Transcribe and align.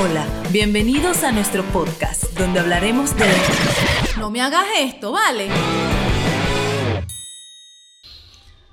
Hola, 0.00 0.26
bienvenidos 0.50 1.22
a 1.24 1.32
nuestro 1.32 1.62
podcast, 1.64 2.24
donde 2.38 2.60
hablaremos 2.60 3.14
de... 3.16 3.24
No 4.18 4.30
me 4.30 4.40
hagas 4.40 4.64
esto, 4.78 5.12
¿vale? 5.12 5.48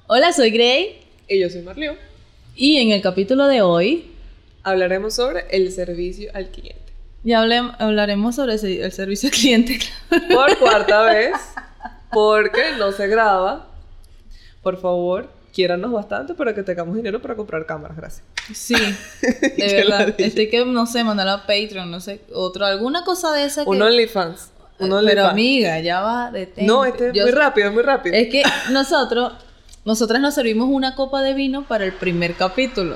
Hola, 0.07 0.31
soy 0.31 0.51
Gray 0.51 1.01
Y 1.27 1.39
yo 1.39 1.49
soy 1.49 1.61
Marlio. 1.63 1.95
y 2.55 2.77
en 2.77 2.91
el 2.91 3.01
capítulo 3.01 3.47
de 3.47 3.61
hoy 3.61 4.11
Hablaremos 4.63 5.15
sobre 5.15 5.45
el 5.51 5.71
servicio 5.71 6.29
al 6.33 6.49
cliente. 6.49 6.93
ya 7.23 7.41
hablaremos 7.41 8.35
sobre 8.35 8.53
el 8.55 8.91
servicio 8.91 9.27
al 9.29 9.33
cliente. 9.35 9.79
Por 10.33 10.57
cuarta 10.57 11.01
vez, 11.05 11.33
porque 12.11 12.61
no 12.77 12.91
se 12.91 13.07
graba. 13.07 13.67
Por 14.61 14.79
favor, 14.81 15.29
quiéranos 15.57 15.91
bastante 15.91 16.35
para 16.35 16.53
que 16.53 16.61
tengamos 16.61 16.95
dinero 16.95 17.19
para 17.19 17.35
comprar 17.35 17.65
cámaras, 17.65 17.97
gracias. 17.97 18.23
Sí, 18.53 18.75
de 19.57 19.73
verdad. 19.73 20.13
Estoy 20.15 20.51
que, 20.51 20.63
no 20.63 20.85
sé, 20.85 21.03
mandar 21.03 21.27
a 21.27 21.47
Patreon, 21.47 21.89
no 21.89 21.99
sé, 21.99 22.21
otro, 22.31 22.63
alguna 22.63 23.03
cosa 23.03 23.31
de 23.33 23.43
esa 23.45 23.63
que... 23.63 23.69
Un 23.71 23.81
OnlyFans. 23.81 24.51
Un 24.77 24.89
Pero 24.89 24.97
OnlyFans. 24.97 25.29
amiga, 25.31 25.79
ya 25.79 26.01
va, 26.01 26.29
detente. 26.29 26.61
No, 26.63 26.85
este 26.85 27.07
es 27.07 27.13
Yo- 27.13 27.23
muy 27.23 27.31
rápido, 27.31 27.69
es 27.69 27.73
muy 27.73 27.81
rápido. 27.81 28.15
Es 28.15 28.27
que 28.29 28.43
nosotros, 28.71 29.33
nosotras 29.83 30.21
nos 30.21 30.35
servimos 30.35 30.69
una 30.69 30.93
copa 30.93 31.23
de 31.23 31.33
vino 31.33 31.67
para 31.67 31.85
el 31.85 31.93
primer 31.93 32.35
capítulo. 32.35 32.95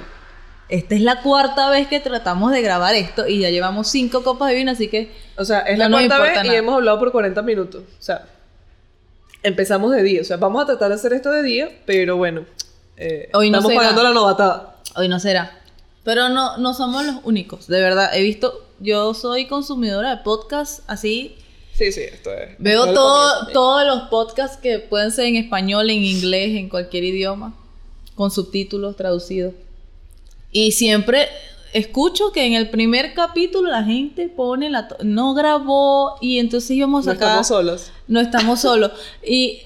Esta 0.69 0.93
es 0.93 1.01
la 1.01 1.23
cuarta 1.23 1.67
vez 1.71 1.87
que 1.87 1.99
tratamos 1.99 2.51
de 2.51 2.61
grabar 2.61 2.93
esto 2.93 3.27
y 3.27 3.39
ya 3.39 3.49
llevamos 3.49 3.87
cinco 3.87 4.21
copas 4.23 4.49
de 4.49 4.55
vino, 4.55 4.69
así 4.71 4.87
que 4.87 5.11
O 5.35 5.43
sea, 5.45 5.61
es 5.61 5.79
No 5.79 5.89
la 5.89 6.07
cuarta 6.07 6.19
vez 6.19 6.45
y 6.45 6.55
hemos 6.55 6.75
hablado 6.75 6.99
por 6.99 7.11
40 7.11 7.41
minutos. 7.41 7.81
O 7.99 8.01
sea, 8.03 8.23
empezamos 9.43 9.91
de 9.91 10.03
día. 10.03 10.21
O 10.21 10.23
sea, 10.23 10.37
vamos 10.37 10.63
a 10.63 10.65
tratar 10.65 10.89
de 10.89 10.95
hacer 10.95 11.13
esto 11.13 11.31
de 11.31 11.43
día, 11.43 11.69
pero 11.85 12.17
bueno. 12.17 12.45
eh, 12.97 13.29
Hoy 13.33 13.49
no 13.49 13.57
estamos 13.59 13.71
será. 13.71 13.81
pagando 13.81 14.03
la 14.03 14.13
novatada. 14.13 14.75
hoy 14.95 15.07
no 15.07 15.19
será. 15.19 15.57
Pero 16.03 16.29
no, 16.29 16.57
no 16.57 16.73
somos 16.73 17.05
los 17.05 17.17
únicos, 17.23 17.67
de 17.67 17.79
verdad. 17.81 18.09
He 18.15 18.21
visto, 18.23 18.65
yo 18.79 19.13
soy 19.13 19.45
consumidora 19.47 20.15
de 20.15 20.23
podcasts 20.23 20.81
así. 20.87 21.35
Sí, 21.73 21.91
sí, 21.91 22.01
esto 22.01 22.31
es. 22.33 22.55
Veo 22.57 22.85
esto 22.85 22.93
todo, 22.95 23.47
todos 23.53 23.85
los 23.85 24.09
podcasts 24.09 24.57
que 24.57 24.79
pueden 24.79 25.11
ser 25.11 25.25
en 25.25 25.35
español, 25.35 25.89
en 25.89 26.03
inglés, 26.03 26.55
en 26.57 26.69
cualquier 26.69 27.03
idioma, 27.03 27.55
con 28.15 28.31
subtítulos 28.31 28.95
traducidos. 28.95 29.53
Y 30.51 30.71
siempre 30.73 31.29
escucho 31.73 32.31
que 32.31 32.45
en 32.45 32.53
el 32.53 32.69
primer 32.69 33.13
capítulo 33.13 33.69
la 33.69 33.83
gente 33.83 34.27
pone 34.29 34.69
la... 34.69 34.87
No 35.03 35.33
grabó 35.33 36.15
y 36.21 36.39
entonces 36.39 36.71
íbamos 36.71 37.07
a 37.07 37.11
No 37.11 37.13
sacar... 37.15 37.27
estamos 37.29 37.47
solos. 37.47 37.91
No 38.07 38.19
estamos 38.19 38.59
solos. 38.61 38.91
Y, 39.25 39.61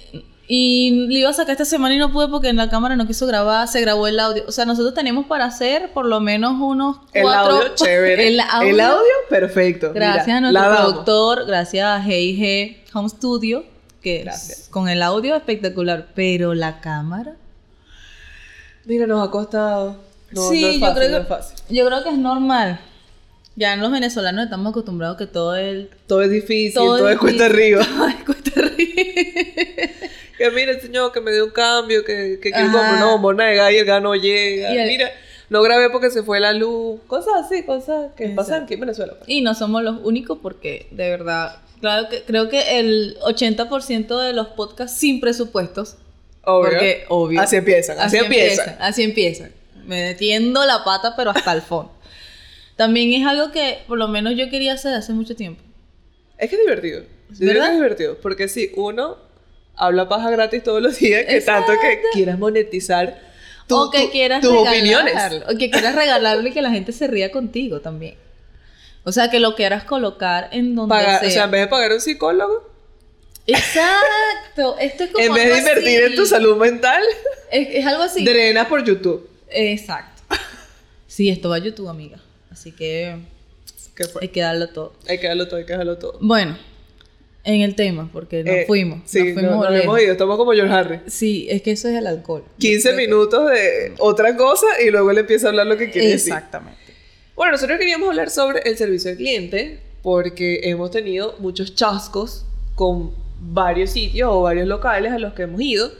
y 0.48 1.08
le 1.08 1.20
iba 1.20 1.30
a 1.30 1.34
sacar 1.34 1.54
esta 1.54 1.66
semana 1.66 1.96
y 1.96 1.98
no 1.98 2.12
pude 2.12 2.28
porque 2.28 2.50
en 2.50 2.56
la 2.58 2.70
cámara 2.70 2.96
no 2.96 3.08
quiso 3.08 3.26
grabar, 3.26 3.68
se 3.68 3.82
grabó 3.82 4.08
el 4.08 4.20
audio. 4.20 4.44
O 4.48 4.52
sea, 4.52 4.66
nosotros 4.66 4.94
tenemos 4.94 5.26
para 5.26 5.46
hacer 5.46 5.92
por 5.94 6.06
lo 6.06 6.20
menos 6.20 6.54
unos 6.60 6.98
El 7.14 7.24
cuatro... 7.24 7.56
audio, 7.58 7.70
chévere. 7.76 8.28
El 8.28 8.40
audio, 8.40 8.70
El 8.70 8.80
audio, 8.82 9.14
perfecto. 9.30 9.92
Gracias 9.94 10.28
Mira, 10.28 10.38
a 10.38 10.42
nuestro 10.42 10.76
productor, 10.76 11.46
gracias 11.48 11.86
a 11.86 12.04
G&G 12.06 12.78
Home 12.94 13.10
Studio, 13.10 13.64
que 14.02 14.20
Gracias. 14.24 14.68
con 14.70 14.88
el 14.88 15.02
audio 15.02 15.36
espectacular. 15.36 16.08
Pero 16.14 16.54
la 16.54 16.80
cámara... 16.80 17.36
Mira, 18.86 19.08
nos 19.08 19.28
ha 19.28 19.32
costado. 19.32 20.05
No, 20.32 20.50
sí, 20.50 20.62
no 20.62 20.68
es 20.68 20.74
yo, 20.76 20.80
fácil, 20.80 20.98
creo 20.98 21.10
no 21.10 21.16
que, 21.18 21.22
es 21.22 21.28
fácil. 21.28 21.58
yo 21.70 21.86
creo 21.88 22.04
que 22.04 22.10
es 22.10 22.18
normal. 22.18 22.80
Ya 23.58 23.74
en 23.74 23.80
los 23.82 23.90
venezolanos 23.92 24.44
estamos 24.46 24.72
acostumbrados 24.72 25.18
que 25.18 25.28
todo 25.28 25.56
el... 25.56 25.90
Todo 26.08 26.22
es 26.24 26.30
difícil, 26.30 26.74
Todo 26.74 26.98
todo, 26.98 27.08
es 27.10 27.14
es 27.16 27.20
cuesta 27.22 27.46
arriba. 27.46 27.88
Ay, 28.02 28.16
cuesta 28.26 28.52
arriba. 28.60 29.02
que 30.38 30.52
mire, 30.52 30.80
señor, 30.82 31.12
que 31.14 31.22
me 31.22 31.32
dio 31.32 31.46
un 31.46 31.52
cambio, 31.52 32.04
que, 32.04 32.40
que 32.42 32.52
quiero 32.52 32.72
comprar 32.72 32.96
una 32.96 33.06
bombona 33.06 33.72
y 33.72 33.78
el 33.78 33.86
gas 33.86 34.02
no 34.02 34.14
llega. 34.16 34.74
Y 34.74 34.78
el- 34.78 34.88
Mira, 34.88 35.10
no 35.50 35.62
grabé 35.62 35.90
porque 35.90 36.10
se 36.10 36.24
fue 36.24 36.40
la 36.42 36.52
luz. 36.54 37.00
Cosas 37.08 37.46
así, 37.46 37.64
cosas 37.64 38.12
que 38.18 38.24
Exacto. 38.26 38.36
pasan 38.42 38.64
aquí 38.64 38.74
en 38.74 38.80
Venezuela. 38.82 39.14
pues. 39.18 39.30
Y 39.30 39.42
no 39.42 39.54
somos 39.56 39.84
los 39.84 40.00
únicos 40.04 40.40
porque, 40.42 40.88
de 40.92 41.10
verdad, 41.10 41.58
claro 41.80 42.10
que 42.10 42.24
creo 42.24 42.50
que 42.50 42.80
el 42.80 43.18
80% 43.22 44.22
de 44.22 44.34
los 44.34 44.48
podcasts 44.48 44.98
sin 44.98 45.22
presupuestos, 45.22 45.96
Obvio. 46.48 46.72
Porque, 46.72 47.06
obvio. 47.10 47.42
Así 47.42 47.56
empiezan, 47.56 48.00
así, 48.00 48.18
empiezan. 48.18 48.76
Así 48.80 49.02
empiezan. 49.02 49.52
Metiendo 49.88 50.66
la 50.66 50.84
pata, 50.84 51.16
pero 51.16 51.32
hasta 51.32 51.52
el 51.54 51.62
fondo. 51.62 51.92
También 52.76 53.14
es 53.14 53.28
algo 53.28 53.52
que, 53.52 53.80
por 53.88 53.98
lo 53.98 54.08
menos, 54.08 54.36
yo 54.36 54.50
quería 54.50 54.74
hacer 54.74 54.94
hace 54.94 55.14
mucho 55.14 55.36
tiempo. 55.36 55.62
Es 56.38 56.50
que 56.50 56.56
es 56.56 56.62
divertido. 56.62 57.04
Yo 57.30 57.48
¿Verdad? 57.48 57.66
que 57.68 57.70
es 57.72 57.76
divertido. 57.76 58.18
Porque 58.22 58.48
si 58.48 58.72
uno 58.76 59.18
habla 59.76 60.08
paja 60.10 60.30
gratis 60.30 60.64
todos 60.64 60.82
los 60.82 60.98
días, 61.00 61.26
que 61.26 61.40
tanto 61.42 61.72
que 61.82 62.02
quieras 62.14 62.38
monetizar 62.38 63.20
tu- 63.68 63.78
o 63.78 63.90
que 63.92 64.02
tu- 64.06 64.12
quieras 64.12 64.42
tus 64.42 64.52
regalarlo, 64.52 64.78
opiniones. 64.80 65.44
O 65.54 65.58
que 65.58 65.70
quieras 65.72 65.96
regalarle 65.96 66.50
y 66.50 66.54
que 66.54 66.62
la 66.62 66.72
gente 66.72 66.92
se 66.92 67.08
ría 67.08 67.32
contigo 67.32 67.80
también. 67.82 68.16
O 69.06 69.12
sea, 69.12 69.30
que 69.30 69.40
lo 69.40 69.56
quieras 69.56 69.84
colocar 69.86 70.50
en 70.52 70.76
donde 70.76 70.94
Pagar- 70.96 71.20
sea. 71.22 71.28
o 71.30 71.32
sea, 71.32 71.44
en 71.46 71.52
vez 71.52 71.62
de 71.62 71.68
pagar 71.68 71.92
un 71.94 72.02
psicólogo, 72.02 72.74
Exacto. 73.48 74.76
Esto 74.80 75.04
es 75.04 75.10
como 75.14 75.24
en 75.26 75.34
vez 75.34 75.50
de 75.54 75.58
invertir 75.60 76.04
así. 76.04 76.12
en 76.12 76.16
tu 76.16 76.26
salud 76.26 76.58
mental, 76.58 77.04
Es, 77.52 77.68
es 77.72 77.86
algo 77.86 78.04
así. 78.04 78.24
drenas 78.26 78.68
por 78.68 78.84
YouTube. 78.84 79.30
Exacto. 79.50 80.22
Sí, 81.08 81.30
esto 81.30 81.48
va 81.50 81.56
a 81.56 81.60
YouTube, 81.60 81.88
amiga. 81.88 82.18
Así 82.52 82.74
que 82.74 83.16
¿Qué 83.96 84.04
fue? 84.06 84.24
hay 84.24 84.28
que 84.30 84.42
darlo 84.42 84.68
todo. 84.70 84.94
Hay 85.08 85.18
que 85.18 85.28
darlo 85.28 85.48
todo, 85.48 85.58
hay 85.60 85.66
que 85.66 85.72
darlo 85.78 85.98
todo. 85.98 86.18
Bueno, 86.20 86.58
en 87.46 87.62
el 87.62 87.76
tema, 87.76 88.10
porque 88.12 88.44
nos 88.44 88.54
Eh, 88.54 88.64
fuimos. 88.68 89.00
Sí, 89.06 89.20
nos 89.20 89.28
no- 89.28 89.34
fuimos 89.50 89.64
nos 89.64 89.72
lejos. 89.72 89.84
hemos 89.86 90.02
ido. 90.02 90.12
Estamos 90.12 90.36
como 90.38 90.52
George 90.52 90.74
Harry. 90.74 91.00
Sí, 91.08 91.48
es 91.50 91.62
que 91.62 91.72
eso 91.72 91.88
es 91.88 91.96
el 91.96 92.08
alcohol. 92.08 92.44
15 92.60 92.78
Yo 92.78 92.82
creo 92.84 92.98
que- 92.98 93.08
minutos 93.08 93.50
de 93.50 93.94
otra 94.00 94.36
cosa 94.36 94.66
y 94.86 94.90
luego 94.92 95.10
él 95.12 95.20
empieza 95.20 95.48
a 95.48 95.50
hablar 95.52 95.68
lo 95.68 95.78
que 95.78 95.90
quiere 95.90 96.08
decir. 96.10 96.34
Exactamente. 96.34 96.80
Bueno, 97.36 97.54
nosotros 97.54 97.80
queríamos 97.80 98.10
hablar 98.10 98.30
sobre 98.30 98.60
el 98.66 98.76
servicio 98.78 99.12
al 99.12 99.18
cliente 99.18 99.80
porque 100.02 100.62
hemos 100.64 100.92
tenido 100.92 101.36
muchos 101.40 101.76
chascos 101.76 102.46
con 102.76 103.14
varios 103.40 103.92
sitios 103.92 104.28
o 104.34 104.42
varios 104.42 104.68
locales 104.68 105.14
a 105.14 105.20
los 105.20 105.34
que 105.34 105.44
hemos 105.44 105.62
ido. 105.62 105.92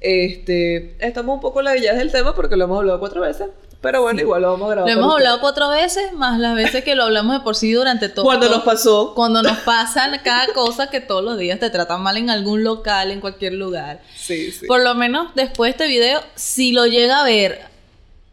Este, 0.00 0.96
estamos 1.04 1.34
un 1.34 1.40
poco 1.40 1.60
ladilladas 1.62 1.98
del 1.98 2.10
tema 2.10 2.34
porque 2.34 2.56
lo 2.56 2.64
hemos 2.64 2.78
hablado 2.78 2.98
cuatro 3.00 3.20
veces, 3.20 3.48
pero 3.82 4.00
bueno, 4.02 4.20
igual 4.20 4.42
lo 4.42 4.52
vamos 4.52 4.66
a 4.66 4.68
Lo 4.68 4.70
grabar. 4.82 4.90
hemos 4.92 5.04
para 5.06 5.14
hablado 5.18 5.40
cuatro 5.40 5.68
veces, 5.68 6.12
más 6.14 6.38
las 6.38 6.54
veces 6.54 6.84
que 6.84 6.94
lo 6.94 7.04
hablamos 7.04 7.38
de 7.38 7.40
por 7.44 7.54
sí 7.54 7.72
durante 7.72 8.08
todo. 8.08 8.24
Cuando 8.24 8.46
todo- 8.46 8.56
nos 8.56 8.64
pasó. 8.64 9.12
Cuando 9.14 9.42
nos 9.42 9.58
pasan 9.58 10.18
cada 10.24 10.46
cosa 10.54 10.88
que 10.90 11.00
todos 11.00 11.22
los 11.22 11.36
días 11.38 11.58
te 11.60 11.68
tratan 11.70 12.02
mal 12.02 12.16
en 12.16 12.30
algún 12.30 12.64
local, 12.64 13.10
en 13.10 13.20
cualquier 13.20 13.54
lugar. 13.54 14.00
Sí, 14.16 14.50
sí. 14.52 14.66
Por 14.66 14.80
lo 14.82 14.94
menos 14.94 15.34
después 15.34 15.68
de 15.68 15.84
este 15.84 15.86
video, 15.88 16.20
si 16.34 16.72
lo 16.72 16.86
llega 16.86 17.20
a 17.20 17.24
ver 17.24 17.60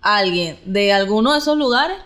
alguien 0.01 0.57
de 0.66 0.94
alguno 0.94 1.33
de 1.33 1.39
esos 1.39 1.57
lugares, 1.57 1.97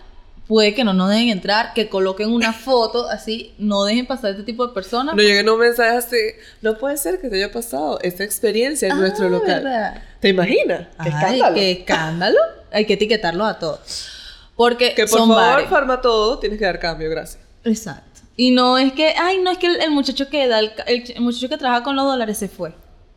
puede 0.48 0.74
que 0.74 0.84
no 0.84 0.92
nos 0.92 1.08
dejen 1.10 1.28
entrar, 1.30 1.72
que 1.74 1.88
coloquen 1.88 2.30
una 2.32 2.52
foto 2.52 3.08
así, 3.08 3.54
no 3.58 3.84
dejen 3.84 4.06
pasar 4.06 4.32
este 4.32 4.42
tipo 4.42 4.66
de 4.66 4.74
personas. 4.74 5.14
Nos 5.14 5.24
lleguen 5.24 5.48
un 5.48 5.58
mensaje 5.58 5.96
así, 5.96 6.16
no 6.60 6.76
puede 6.78 6.96
ser 6.96 7.20
que 7.20 7.28
te 7.28 7.36
haya 7.36 7.50
pasado 7.52 7.98
esta 8.02 8.24
experiencia 8.24 8.86
en 8.88 8.92
Ah, 8.94 8.96
nuestro 8.96 9.28
local. 9.28 9.62
¿verdad? 9.64 10.02
¿Te 10.20 10.28
imaginas? 10.28 10.88
¡Qué 11.02 11.10
Ay, 11.10 11.38
escándalo! 11.40 11.54
qué 11.54 11.70
escándalo. 11.72 12.38
Hay 12.72 12.86
que 12.86 12.94
etiquetarlos 12.94 13.46
a 13.48 13.58
todos. 13.58 14.08
Porque 14.56 14.94
Que 14.94 15.02
por 15.06 15.18
son 15.18 15.28
favor, 15.28 15.36
bares. 15.42 15.68
farma 15.70 16.00
todo, 16.00 16.38
tienes 16.38 16.58
que 16.58 16.64
dar 16.64 16.78
cambio, 16.78 17.08
gracias. 17.10 17.42
Exacto. 17.64 18.20
Y 18.36 18.50
no 18.50 18.78
es 18.78 18.92
que, 18.92 19.14
ay, 19.18 19.38
no 19.40 19.50
es 19.50 19.58
que 19.58 19.66
el, 19.66 19.80
el 19.80 19.90
muchacho 19.90 20.28
que 20.28 20.46
da 20.48 20.60
el 20.60 20.72
muchacho 21.20 21.48
que 21.48 21.56
trabaja 21.58 21.82
con 21.82 21.96
los 21.96 22.04
dólares 22.06 22.38
se 22.38 22.48
fue. 22.48 22.72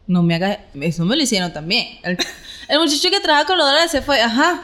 No 0.07 0.21
me 0.23 0.35
hagas, 0.35 0.59
eso 0.79 1.03
me 1.05 1.15
lo 1.15 1.23
hicieron 1.23 1.51
también. 1.53 1.87
El, 2.03 2.17
el 2.67 2.79
muchacho 2.79 3.09
que 3.09 3.19
trabaja 3.19 3.45
con 3.45 3.57
los 3.57 3.65
dólares 3.65 3.91
se 3.91 4.01
fue, 4.01 4.19
ajá. 4.21 4.61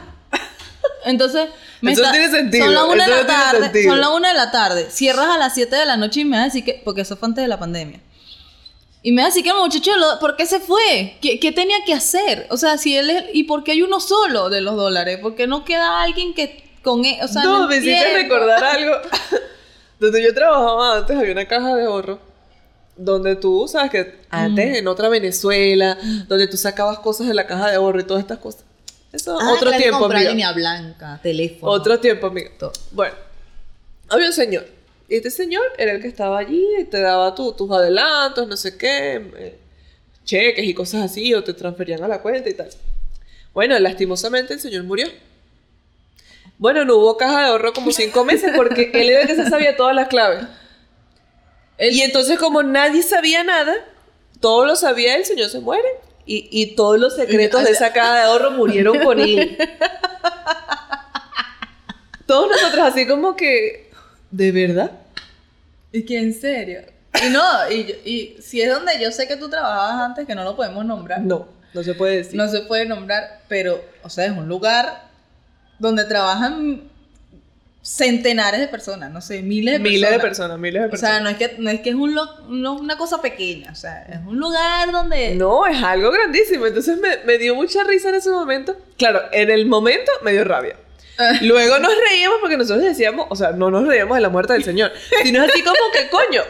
Entonces, 1.04 1.48
Eso 1.82 2.02
no 2.02 2.10
tiene 2.10 2.30
sentido, 2.30 2.66
Son 2.66 2.74
las 2.74 2.84
una 2.84 3.06
de 3.06 3.10
eso 3.10 3.10
la 3.10 3.22
no 3.22 3.26
tarde, 3.26 3.84
son 3.84 4.00
las 4.00 4.10
una 4.10 4.28
de 4.28 4.34
la 4.34 4.50
tarde. 4.50 4.86
Cierras 4.90 5.26
a 5.26 5.38
las 5.38 5.54
7 5.54 5.74
de 5.74 5.86
la 5.86 5.96
noche 5.96 6.20
y 6.20 6.24
me 6.24 6.36
vas 6.36 6.42
a 6.42 6.44
decir 6.46 6.64
que, 6.64 6.80
porque 6.84 7.00
eso 7.02 7.16
fue 7.16 7.28
antes 7.28 7.42
de 7.42 7.48
la 7.48 7.58
pandemia. 7.58 8.00
Y 9.04 9.10
me 9.12 9.22
va 9.22 9.26
a 9.26 9.30
decir 9.30 9.42
que 9.42 9.52
muchacho, 9.52 9.90
¿por 10.20 10.36
qué 10.36 10.46
se 10.46 10.60
fue? 10.60 11.16
¿Qué, 11.20 11.40
qué 11.40 11.50
tenía 11.50 11.78
que 11.84 11.92
hacer? 11.92 12.46
O 12.50 12.56
sea, 12.56 12.78
si 12.78 12.96
él 12.96 13.10
es, 13.10 13.24
¿y 13.32 13.44
por 13.44 13.64
qué 13.64 13.72
hay 13.72 13.82
uno 13.82 13.98
solo 13.98 14.48
de 14.48 14.60
los 14.60 14.76
dólares? 14.76 15.18
¿Por 15.18 15.34
qué 15.34 15.48
no 15.48 15.64
queda 15.64 16.02
alguien 16.02 16.34
que 16.34 16.62
con 16.82 17.04
él? 17.04 17.16
O 17.22 17.26
sea, 17.26 17.42
no, 17.42 17.62
no 17.62 17.68
me 17.68 17.78
hiciste 17.78 18.14
recordar 18.14 18.62
algo. 18.62 18.94
Donde 19.98 20.22
yo 20.22 20.32
trabajaba 20.32 20.98
antes 20.98 21.16
había 21.16 21.32
una 21.32 21.46
caja 21.46 21.74
de 21.74 21.84
ahorro. 21.84 22.20
Donde 22.96 23.34
tú, 23.36 23.66
sabes 23.66 23.90
que 23.90 24.20
antes 24.30 24.72
Mm. 24.72 24.74
en 24.76 24.88
otra 24.88 25.08
Venezuela, 25.08 25.96
donde 26.28 26.46
tú 26.46 26.56
sacabas 26.56 26.98
cosas 26.98 27.26
de 27.26 27.34
la 27.34 27.46
caja 27.46 27.70
de 27.70 27.76
ahorro 27.76 28.00
y 28.00 28.04
todas 28.04 28.20
estas 28.22 28.38
cosas. 28.38 28.64
Eso, 29.12 29.38
Ah, 29.40 29.52
otro 29.52 29.68
claro, 29.68 29.82
tiempo, 29.82 30.04
amiga. 30.06 30.30
línea 30.30 30.52
blanca, 30.52 31.20
teléfono. 31.22 31.70
Otro 31.72 32.00
tiempo, 32.00 32.28
amiga. 32.28 32.50
Todo. 32.58 32.72
Bueno, 32.92 33.14
había 34.08 34.26
un 34.28 34.32
señor. 34.32 34.66
Y 35.08 35.16
este 35.16 35.30
señor 35.30 35.62
era 35.76 35.92
el 35.92 36.00
que 36.00 36.08
estaba 36.08 36.38
allí 36.38 36.64
y 36.80 36.84
te 36.84 37.00
daba 37.00 37.34
tu- 37.34 37.52
tus 37.52 37.70
adelantos, 37.70 38.48
no 38.48 38.56
sé 38.56 38.78
qué, 38.78 39.16
eh, 39.36 39.58
cheques 40.24 40.64
y 40.64 40.72
cosas 40.72 41.02
así, 41.02 41.34
o 41.34 41.44
te 41.44 41.52
transferían 41.52 42.02
a 42.02 42.08
la 42.08 42.22
cuenta 42.22 42.48
y 42.48 42.54
tal. 42.54 42.70
Bueno, 43.52 43.78
lastimosamente 43.78 44.54
el 44.54 44.60
señor 44.60 44.84
murió. 44.84 45.08
Bueno, 46.56 46.84
no 46.84 46.96
hubo 46.96 47.16
caja 47.16 47.40
de 47.42 47.46
ahorro 47.48 47.72
como 47.74 47.92
cinco 47.92 48.24
meses 48.24 48.52
porque 48.56 48.90
él 48.94 49.10
era 49.10 49.22
el 49.22 49.26
que 49.26 49.34
se 49.36 49.50
sabía 49.50 49.76
todas 49.76 49.94
las 49.94 50.08
claves. 50.08 50.46
Y 51.78 52.00
entonces, 52.02 52.38
como 52.38 52.62
nadie 52.62 53.02
sabía 53.02 53.42
nada, 53.44 53.74
todo 54.40 54.64
lo 54.64 54.76
sabía, 54.76 55.16
el 55.16 55.24
señor 55.24 55.50
se 55.50 55.58
muere. 55.60 55.88
Y, 56.24 56.48
y 56.50 56.74
todos 56.76 56.98
los 57.00 57.16
secretos 57.16 57.64
de 57.64 57.70
esa 57.70 57.92
caja 57.92 58.16
de 58.16 58.22
ahorro 58.22 58.52
murieron 58.52 58.98
con 59.00 59.18
él. 59.20 59.58
Todos 62.26 62.48
nosotros 62.48 62.86
así 62.86 63.06
como 63.06 63.36
que, 63.36 63.90
¿de 64.30 64.52
verdad? 64.52 64.92
Y 65.90 66.04
que 66.04 66.18
en 66.18 66.32
serio. 66.32 66.80
Y 67.22 67.28
no, 67.28 67.42
y, 67.70 67.80
y 68.04 68.36
si 68.40 68.62
es 68.62 68.70
donde 68.72 68.92
yo 69.00 69.10
sé 69.12 69.28
que 69.28 69.36
tú 69.36 69.50
trabajabas 69.50 70.00
antes, 70.00 70.26
que 70.26 70.34
no 70.34 70.44
lo 70.44 70.56
podemos 70.56 70.84
nombrar. 70.84 71.20
No, 71.20 71.48
no 71.74 71.82
se 71.82 71.94
puede 71.94 72.16
decir. 72.16 72.36
No 72.36 72.48
se 72.48 72.60
puede 72.60 72.86
nombrar, 72.86 73.42
pero, 73.48 73.84
o 74.02 74.08
sea, 74.08 74.24
es 74.24 74.30
un 74.32 74.48
lugar 74.48 75.10
donde 75.78 76.04
trabajan 76.04 76.84
centenares 77.82 78.60
de 78.60 78.68
personas, 78.68 79.10
no 79.10 79.20
sé, 79.20 79.42
miles 79.42 79.74
de 79.74 79.78
miles 79.80 80.00
personas. 80.02 80.22
de 80.22 80.28
personas, 80.28 80.58
miles 80.58 80.82
de 80.82 80.86
O 80.86 80.90
personas. 80.90 81.14
sea, 81.14 81.20
no 81.20 81.28
es 81.30 81.36
que, 81.36 81.56
no 81.58 81.68
es, 81.70 81.80
que 81.80 81.90
es 81.90 81.96
un 81.96 82.14
lo- 82.14 82.38
no 82.48 82.74
una 82.74 82.96
cosa 82.96 83.20
pequeña, 83.20 83.72
o 83.72 83.74
sea, 83.74 84.04
es 84.08 84.18
un 84.24 84.38
lugar 84.38 84.92
donde... 84.92 85.34
No, 85.34 85.66
es 85.66 85.82
algo 85.82 86.12
grandísimo. 86.12 86.66
Entonces 86.66 86.96
me, 86.98 87.18
me 87.24 87.38
dio 87.38 87.56
mucha 87.56 87.82
risa 87.82 88.10
en 88.10 88.14
ese 88.14 88.30
momento. 88.30 88.76
Claro, 88.96 89.20
en 89.32 89.50
el 89.50 89.66
momento 89.66 90.12
me 90.22 90.30
dio 90.32 90.44
rabia. 90.44 90.76
Luego 91.42 91.78
nos 91.80 91.92
reíamos 92.08 92.38
porque 92.40 92.56
nosotros 92.56 92.84
decíamos, 92.84 93.26
o 93.30 93.36
sea, 93.36 93.50
no 93.50 93.68
nos 93.70 93.86
reíamos 93.86 94.16
de 94.16 94.22
la 94.22 94.28
muerte 94.28 94.52
del 94.54 94.64
Señor, 94.64 94.92
sino 95.24 95.42
así 95.42 95.62
como 95.62 95.76
que, 95.92 96.08
coño, 96.08 96.42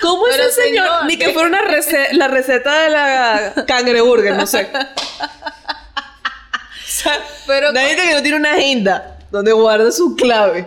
¿cómo 0.00 0.26
es 0.28 0.36
Pero, 0.36 0.48
el 0.48 0.52
Señor? 0.54 0.86
señor, 0.86 1.04
Ni 1.06 1.16
que 1.18 1.30
fuera 1.30 1.48
una 1.48 1.62
rece- 1.62 2.12
la 2.12 2.28
receta 2.28 2.82
de 2.84 2.90
la 2.90 3.64
cangreburger, 3.66 4.34
no 4.34 4.46
sé. 4.46 4.68
O 4.72 4.76
sea, 6.86 7.18
Pero- 7.46 7.72
nadie 7.72 7.96
que 7.96 8.14
no 8.14 8.22
tiene 8.22 8.36
una 8.38 8.54
agenda 8.54 9.15
donde 9.30 9.52
guarda 9.52 9.90
su 9.92 10.14
clave. 10.16 10.66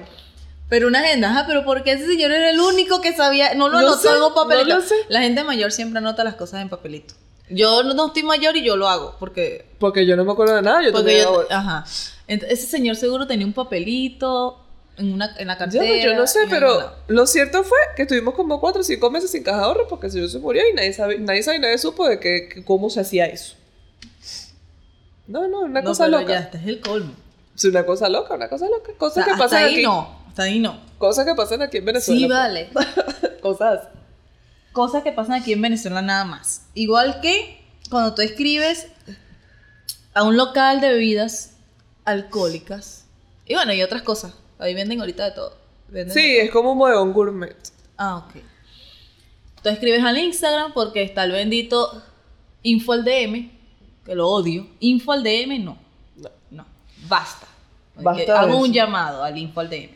Pero 0.70 0.88
una 0.88 1.00
agenda, 1.00 1.32
ajá, 1.32 1.46
pero 1.48 1.66
¿por 1.66 1.84
qué 1.84 1.94
ese 1.94 2.06
señor 2.06 2.32
era 2.32 2.52
el 2.52 2.60
único 2.60 3.02
que 3.02 3.14
sabía? 3.16 3.56
No 3.56 3.70
lo 3.70 3.74
No 3.82 3.88
anotó 3.88 3.98
sé, 4.02 4.10
en 4.16 4.22
un 4.22 4.34
papelito. 4.36 4.68
no 4.70 4.76
lo 4.76 4.82
sé. 4.82 4.94
La 5.10 5.22
gente 5.22 5.44
mayor 5.44 5.72
siempre 5.72 5.98
anota 5.98 6.24
las 6.24 6.36
cosas 6.36 6.62
en 6.62 6.70
papelito. 6.70 7.16
Yo 7.50 7.82
no, 7.82 7.96
no 7.96 8.08
estoy 8.08 8.22
mayor 8.22 8.56
y 8.56 8.64
yo 8.64 8.78
lo 8.78 8.88
hago, 8.88 9.16
porque... 9.20 9.66
Porque 9.80 10.06
yo 10.06 10.16
no 10.16 10.24
me 10.24 10.32
acuerdo 10.34 10.56
de 10.56 10.62
nada, 10.62 10.84
yo 10.84 10.92
porque 10.92 11.22
yo, 11.22 11.48
ajá. 11.50 11.84
Ese 12.28 12.68
señor 12.68 12.96
seguro 12.96 13.26
tenía 13.26 13.48
un 13.48 13.54
papelito 13.54 14.64
en, 14.98 15.14
una, 15.14 15.36
en 15.40 15.48
la 15.48 15.58
cartera. 15.58 15.84
yo 16.04 16.14
no 16.14 16.28
sé, 16.28 16.42
pero 16.48 16.94
lo 17.08 17.26
cierto 17.26 17.64
fue 17.64 17.78
que 17.96 18.04
estuvimos 18.04 18.36
como 18.36 18.60
cuatro 18.60 18.82
o 18.82 18.84
cinco 18.84 19.10
meses 19.10 19.32
sin 19.32 19.42
caja 19.42 19.58
de 19.58 19.64
ahorro 19.64 19.88
porque 19.88 20.06
el 20.06 20.12
señor 20.12 20.30
se 20.30 20.38
murió 20.38 20.62
y 20.70 20.74
nadie 20.76 20.94
sabe, 20.94 21.18
nadie 21.18 21.42
sabe 21.42 21.58
y 21.58 21.62
nadie 21.62 21.80
supo 21.80 22.08
de 22.08 22.20
que, 22.20 22.50
que 22.54 22.64
cómo 22.64 22.92
se 22.92 23.00
hacía 23.00 23.26
eso. 23.26 23.56
No, 25.26 25.48
no, 25.48 25.62
una 25.62 25.82
No, 25.82 25.90
cosa 25.90 26.06
pero 26.06 26.20
loca. 26.20 26.34
ya, 26.34 26.40
este 26.42 26.58
es 26.60 26.68
el 26.68 26.80
colmo. 26.82 27.14
Es 27.60 27.66
una 27.66 27.86
cosa 27.86 28.08
loca, 28.08 28.36
una 28.36 28.48
cosa 28.48 28.68
loca. 28.70 28.92
O 28.94 28.98
Cosas 28.98 29.14
sea, 29.16 29.26
que 29.26 29.32
hasta 29.32 29.44
pasan 29.44 29.64
ahí 29.66 29.74
aquí. 29.76 29.84
no, 29.84 30.20
hasta 30.28 30.44
ahí 30.44 30.60
no. 30.60 30.80
Cosas 30.98 31.26
que 31.26 31.36
pasan 31.36 31.62
aquí 31.62 31.78
en 31.78 31.86
Venezuela. 31.86 32.20
Sí, 32.20 32.28
vale. 32.28 32.70
Cosas. 33.42 33.88
Cosas 34.72 35.04
que 35.04 35.12
pasan 35.12 35.34
aquí 35.42 35.52
en 35.54 35.62
Venezuela 35.62 36.02
nada 36.02 36.24
más. 36.24 36.64
Igual 36.74 37.20
que 37.22 37.60
cuando 37.90 38.16
tú 38.16 38.22
escribes 38.22 38.88
a 40.14 40.24
un 40.24 40.38
local 40.38 40.80
de 40.80 40.90
bebidas 40.90 41.56
alcohólicas. 42.06 43.06
Y 43.46 43.56
bueno, 43.56 43.74
y 43.74 43.82
otras 43.82 44.04
cosas. 44.04 44.34
Ahí 44.58 44.74
venden 44.74 45.00
ahorita 45.02 45.26
de 45.26 45.32
todo. 45.32 45.58
Venden 45.90 46.14
de 46.16 46.22
Sí, 46.22 46.34
todo. 46.36 46.46
es 46.46 46.52
como 46.52 46.72
un 46.74 46.80
bodegón 46.80 47.14
gourmet. 47.14 47.56
Ah, 47.98 48.18
ok. 48.18 48.42
Tú 49.64 49.70
escribes 49.70 50.04
al 50.04 50.18
Instagram 50.18 50.72
porque 50.74 51.04
está 51.04 51.26
el 51.26 51.32
bendito 51.34 52.02
info 52.64 52.94
al 52.94 53.04
DM, 53.04 53.52
que 54.06 54.16
lo 54.16 54.30
odio. 54.30 54.68
Info 54.80 55.12
al 55.12 55.24
DM, 55.24 55.60
no. 55.64 55.78
Basta. 57.10 57.48
Basta 57.96 58.26
Que 58.26 58.32
hago 58.32 58.58
un 58.58 58.72
llamado 58.72 59.24
al 59.24 59.38
info 59.38 59.60
al 59.60 59.70
DM. 59.70 59.90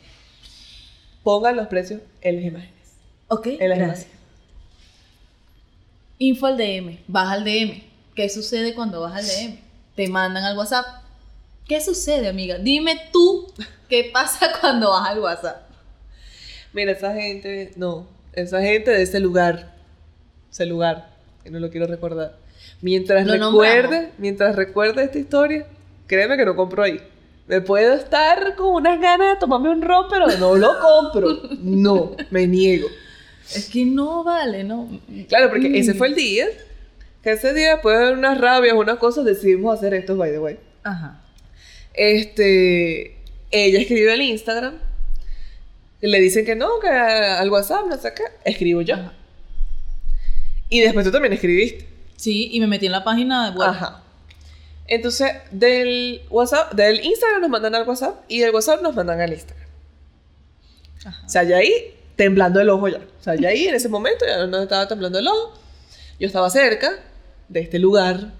Pongan 1.23 1.55
los 1.55 1.67
precios 1.67 2.01
en 2.21 2.35
las 2.35 2.45
imágenes. 2.45 2.73
Ok, 3.29 3.47
En 3.47 3.69
las 3.69 3.77
gracias. 3.79 4.07
Info 6.19 6.47
al 6.47 6.57
DM, 6.57 6.99
baja 7.07 7.33
al 7.33 7.43
DM. 7.43 7.81
¿Qué 8.15 8.29
sucede 8.29 8.73
cuando 8.75 9.01
vas 9.01 9.15
al 9.15 9.25
DM? 9.25 9.57
Te 9.95 10.07
mandan 10.07 10.43
al 10.43 10.57
WhatsApp. 10.57 10.85
¿Qué 11.67 11.81
sucede, 11.81 12.27
amiga? 12.27 12.57
Dime 12.57 12.99
tú 13.11 13.51
qué 13.89 14.09
pasa 14.13 14.51
cuando 14.61 14.91
vas 14.91 15.09
al 15.09 15.19
WhatsApp. 15.19 15.69
Mira, 16.73 16.91
esa 16.91 17.13
gente, 17.13 17.71
no, 17.75 18.07
esa 18.33 18.61
gente 18.61 18.91
de 18.91 19.01
ese 19.03 19.19
lugar, 19.19 19.75
ese 20.51 20.65
lugar, 20.65 21.09
que 21.43 21.49
no 21.51 21.59
lo 21.59 21.69
quiero 21.69 21.87
recordar. 21.87 22.37
Mientras 22.81 23.25
Lo 23.25 23.33
recuerde, 23.33 23.81
nombramos. 23.81 24.09
mientras 24.17 24.55
recuerde 24.55 25.03
esta 25.03 25.19
historia, 25.19 25.67
créeme 26.07 26.37
que 26.37 26.45
no 26.45 26.55
compro 26.55 26.83
ahí. 26.83 26.99
Me 27.47 27.59
puedo 27.61 27.93
estar 27.93 28.55
con 28.55 28.67
unas 28.75 28.99
ganas 29.01 29.33
de 29.33 29.39
tomarme 29.39 29.69
un 29.69 29.81
ron, 29.81 30.05
pero 30.09 30.27
no 30.39 30.55
lo 30.55 30.69
compro. 30.79 31.41
No, 31.59 32.15
me 32.31 32.47
niego. 32.47 32.87
Es 33.53 33.69
que 33.69 33.85
no 33.85 34.23
vale, 34.23 34.63
¿no? 34.63 34.87
Claro, 35.27 35.49
porque 35.49 35.69
Mm. 35.69 35.75
ese 35.75 35.93
fue 35.93 36.07
el 36.07 36.15
día, 36.15 36.47
que 37.21 37.31
ese 37.31 37.53
día, 37.53 37.73
después 37.73 37.99
de 37.99 38.13
unas 38.13 38.39
rabias, 38.39 38.73
unas 38.75 38.97
cosas, 38.97 39.25
decidimos 39.25 39.77
hacer 39.77 39.93
esto, 39.93 40.15
by 40.15 40.31
the 40.31 40.39
way. 40.39 40.57
Ajá. 40.83 41.21
Este, 41.93 43.17
ella 43.51 43.79
escribe 43.79 44.11
al 44.13 44.21
Instagram, 44.21 44.75
le 46.01 46.19
dicen 46.19 46.45
que 46.45 46.55
no, 46.55 46.79
que 46.79 46.87
al 46.87 47.49
WhatsApp, 47.49 47.85
no 47.87 47.97
sé 47.97 48.13
qué, 48.15 48.23
escribo 48.49 48.81
yo. 48.81 48.95
Ajá. 48.95 49.13
Y 50.69 50.79
después 50.79 51.05
tú 51.05 51.11
también 51.11 51.33
escribiste. 51.33 51.87
Sí, 52.15 52.49
y 52.51 52.59
me 52.61 52.67
metí 52.67 52.85
en 52.87 52.93
la 52.93 53.03
página 53.03 53.51
web. 53.51 53.69
Ajá. 53.69 54.03
Entonces, 54.87 55.31
del 55.51 56.21
WhatsApp, 56.29 56.73
del 56.73 57.03
Instagram 57.03 57.41
nos 57.41 57.49
mandan 57.49 57.75
al 57.75 57.87
WhatsApp 57.87 58.23
y 58.27 58.39
del 58.39 58.53
WhatsApp 58.53 58.81
nos 58.81 58.95
mandan 58.95 59.21
al 59.21 59.31
Instagram. 59.31 59.67
Ajá. 61.05 61.25
O 61.25 61.29
sea, 61.29 61.43
ya 61.43 61.57
ahí 61.57 61.95
temblando 62.15 62.59
el 62.59 62.69
ojo 62.69 62.87
ya. 62.87 62.97
O 62.97 63.23
sea, 63.23 63.35
ya 63.35 63.49
ahí 63.49 63.67
en 63.67 63.75
ese 63.75 63.89
momento 63.89 64.25
ya 64.25 64.45
no 64.45 64.61
estaba 64.61 64.87
temblando 64.87 65.19
el 65.19 65.27
ojo. 65.27 65.53
Yo 66.19 66.27
estaba 66.27 66.49
cerca 66.49 66.91
de 67.47 67.61
este 67.61 67.79
lugar. 67.79 68.31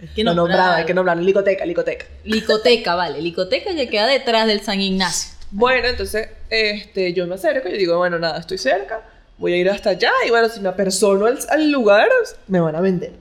Es 0.00 0.10
que 0.10 0.24
no 0.24 0.32
nombraba, 0.34 0.76
hay 0.76 0.86
que 0.86 0.94
nombrar 0.94 1.18
licoteca, 1.18 1.66
licoteca. 1.66 2.06
Licoteca, 2.24 2.94
vale. 2.94 3.20
Licoteca 3.20 3.72
ya 3.72 3.88
queda 3.88 4.06
detrás 4.06 4.46
del 4.46 4.62
San 4.62 4.80
Ignacio. 4.80 5.34
Bueno, 5.50 5.88
entonces, 5.88 6.28
este, 6.48 7.12
yo 7.12 7.26
me 7.26 7.34
acerco 7.34 7.68
y 7.68 7.76
digo, 7.76 7.98
bueno, 7.98 8.18
nada, 8.18 8.38
estoy 8.38 8.56
cerca, 8.56 9.02
voy 9.36 9.52
a 9.52 9.56
ir 9.56 9.68
hasta 9.68 9.90
allá 9.90 10.12
y 10.26 10.30
bueno, 10.30 10.48
si 10.48 10.60
me 10.60 10.68
apersono 10.68 11.26
al, 11.26 11.38
al 11.48 11.70
lugar, 11.70 12.08
me 12.46 12.60
van 12.60 12.76
a 12.76 12.80
vender. 12.80 13.12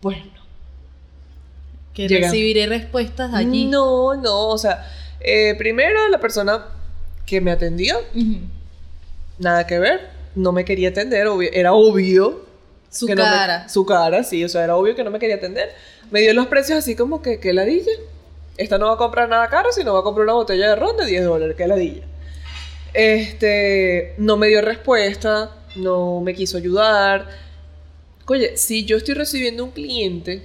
Bueno, 0.00 0.24
Que 1.94 2.08
Llega. 2.08 2.26
recibiré 2.28 2.66
respuestas 2.66 3.32
allí. 3.32 3.66
no, 3.66 4.14
no, 4.16 4.48
o 4.48 4.58
sea, 4.58 4.84
eh, 5.20 5.54
primero 5.56 6.08
la 6.08 6.18
persona 6.20 6.66
que 7.24 7.40
me 7.40 7.50
atendió, 7.52 7.96
nada 9.38 9.66
que 9.66 9.78
ver, 9.78 10.10
no 10.34 10.52
me 10.52 10.64
quería 10.64 10.88
atender, 10.90 11.26
obvio- 11.28 11.50
era 11.52 11.72
obvio. 11.72 12.44
Su 12.90 13.06
que 13.06 13.14
no 13.14 13.24
me- 13.24 13.30
cara. 13.30 13.68
su 13.68 13.84
cara, 13.86 14.22
sí, 14.24 14.44
o 14.44 14.48
sea, 14.48 14.62
era 14.64 14.76
obvio 14.76 14.94
que 14.94 15.02
no 15.04 15.10
me 15.10 15.18
quería 15.18 15.36
atender. 15.36 15.72
Me 16.10 16.20
dio 16.20 16.32
los 16.34 16.46
precios 16.48 16.78
así 16.78 16.94
como 16.94 17.22
que, 17.22 17.40
que 17.40 17.52
ladilla. 17.52 17.90
Esta 18.56 18.78
no 18.78 18.86
va 18.86 18.94
a 18.94 18.96
comprar 18.96 19.28
nada 19.28 19.48
caro, 19.48 19.72
sino 19.72 19.94
va 19.94 20.00
a 20.00 20.02
comprar 20.04 20.24
una 20.24 20.34
botella 20.34 20.68
de 20.68 20.76
ron 20.76 20.96
de 20.96 21.06
10 21.06 21.24
dólares, 21.24 21.56
que 21.56 21.66
ladilla. 21.66 22.02
Este, 22.92 24.14
no 24.18 24.36
me 24.36 24.46
dio 24.48 24.62
respuesta, 24.62 25.50
no 25.76 26.20
me 26.20 26.34
quiso 26.34 26.56
ayudar. 26.56 27.26
Oye, 28.26 28.56
si 28.56 28.84
yo 28.84 28.96
estoy 28.96 29.14
recibiendo 29.14 29.64
un 29.64 29.72
cliente 29.72 30.42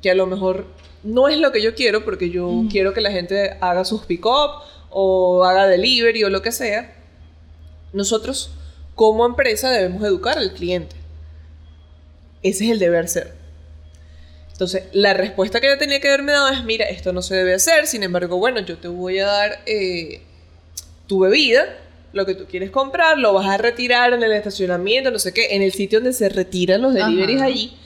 que 0.00 0.10
a 0.10 0.14
lo 0.14 0.26
mejor 0.26 0.66
no 1.02 1.28
es 1.28 1.38
lo 1.38 1.52
que 1.52 1.62
yo 1.62 1.74
quiero, 1.74 2.04
porque 2.04 2.30
yo 2.30 2.48
Ujú. 2.48 2.68
quiero 2.68 2.94
que 2.94 3.00
la 3.00 3.10
gente 3.10 3.56
haga 3.60 3.84
sus 3.84 4.04
pick-up 4.04 4.62
o 4.90 5.44
haga 5.44 5.66
delivery 5.66 6.24
o 6.24 6.30
lo 6.30 6.42
que 6.42 6.52
sea, 6.52 6.94
nosotros 7.92 8.50
como 8.94 9.24
empresa 9.24 9.70
debemos 9.70 10.02
educar 10.02 10.38
al 10.38 10.52
cliente. 10.52 10.96
Ese 12.42 12.64
es 12.64 12.70
el 12.70 12.78
deber 12.78 13.08
ser. 13.08 13.34
Entonces, 14.52 14.84
la 14.92 15.14
respuesta 15.14 15.60
que 15.60 15.68
ella 15.68 15.78
tenía 15.78 16.00
que 16.00 16.08
haberme 16.08 16.32
dado 16.32 16.48
es, 16.48 16.64
mira, 16.64 16.84
esto 16.86 17.12
no 17.12 17.22
se 17.22 17.36
debe 17.36 17.54
hacer, 17.54 17.86
sin 17.86 18.02
embargo, 18.02 18.38
bueno, 18.38 18.58
yo 18.60 18.76
te 18.76 18.88
voy 18.88 19.20
a 19.20 19.26
dar 19.26 19.60
eh, 19.66 20.22
tu 21.06 21.20
bebida, 21.20 21.64
lo 22.12 22.26
que 22.26 22.34
tú 22.34 22.46
quieres 22.46 22.70
comprar, 22.70 23.18
lo 23.18 23.34
vas 23.34 23.46
a 23.46 23.56
retirar 23.56 24.12
en 24.12 24.22
el 24.22 24.32
estacionamiento, 24.32 25.12
no 25.12 25.20
sé 25.20 25.32
qué, 25.32 25.54
en 25.54 25.62
el 25.62 25.72
sitio 25.72 26.00
donde 26.00 26.12
se 26.12 26.28
retiran 26.28 26.82
los 26.82 26.92
deliveries 26.92 27.40
Ajá. 27.40 27.46
allí. 27.46 27.76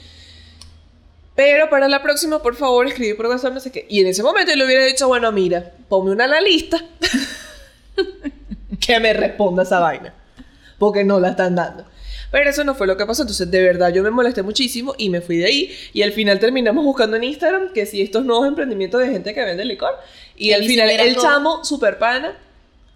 Pero 1.35 1.69
para 1.69 1.87
la 1.87 2.01
próxima, 2.03 2.41
por 2.41 2.55
favor, 2.55 2.85
escribe 2.87 3.15
por 3.15 3.25
WhatsApp, 3.27 3.53
no 3.53 3.59
sé 3.59 3.71
qué. 3.71 3.85
Y 3.89 4.01
en 4.01 4.07
ese 4.07 4.21
momento 4.21 4.51
yo 4.51 4.57
le 4.57 4.65
hubiera 4.65 4.85
dicho, 4.85 5.07
bueno, 5.07 5.31
mira, 5.31 5.71
ponme 5.89 6.11
una 6.11 6.25
en 6.25 6.31
la 6.31 6.41
lista 6.41 6.83
que 8.79 8.99
me 8.99 9.13
responda 9.13 9.63
esa 9.63 9.79
vaina. 9.79 10.13
Porque 10.77 11.03
no 11.03 11.19
la 11.19 11.29
están 11.29 11.55
dando. 11.55 11.85
Pero 12.31 12.49
eso 12.49 12.63
no 12.63 12.75
fue 12.75 12.87
lo 12.87 12.97
que 12.97 13.05
pasó. 13.05 13.21
Entonces, 13.23 13.49
de 13.49 13.61
verdad, 13.61 13.93
yo 13.93 14.03
me 14.03 14.09
molesté 14.09 14.41
muchísimo 14.41 14.95
y 14.97 15.09
me 15.09 15.21
fui 15.21 15.37
de 15.37 15.45
ahí. 15.45 15.75
Y 15.93 16.01
al 16.01 16.11
final 16.11 16.39
terminamos 16.39 16.83
buscando 16.83 17.15
en 17.17 17.23
Instagram 17.23 17.71
que 17.73 17.85
si 17.85 18.01
estos 18.01 18.25
nuevos 18.25 18.47
emprendimientos 18.47 18.99
de 19.01 19.07
gente 19.09 19.33
que 19.33 19.43
vende 19.43 19.63
licor. 19.65 19.91
Y 20.35 20.49
Que 20.49 20.55
al 20.55 20.63
final, 20.65 20.89
el 20.89 21.13
todo- 21.13 21.23
chamo, 21.23 21.63
super 21.63 21.99
pana, 21.99 22.35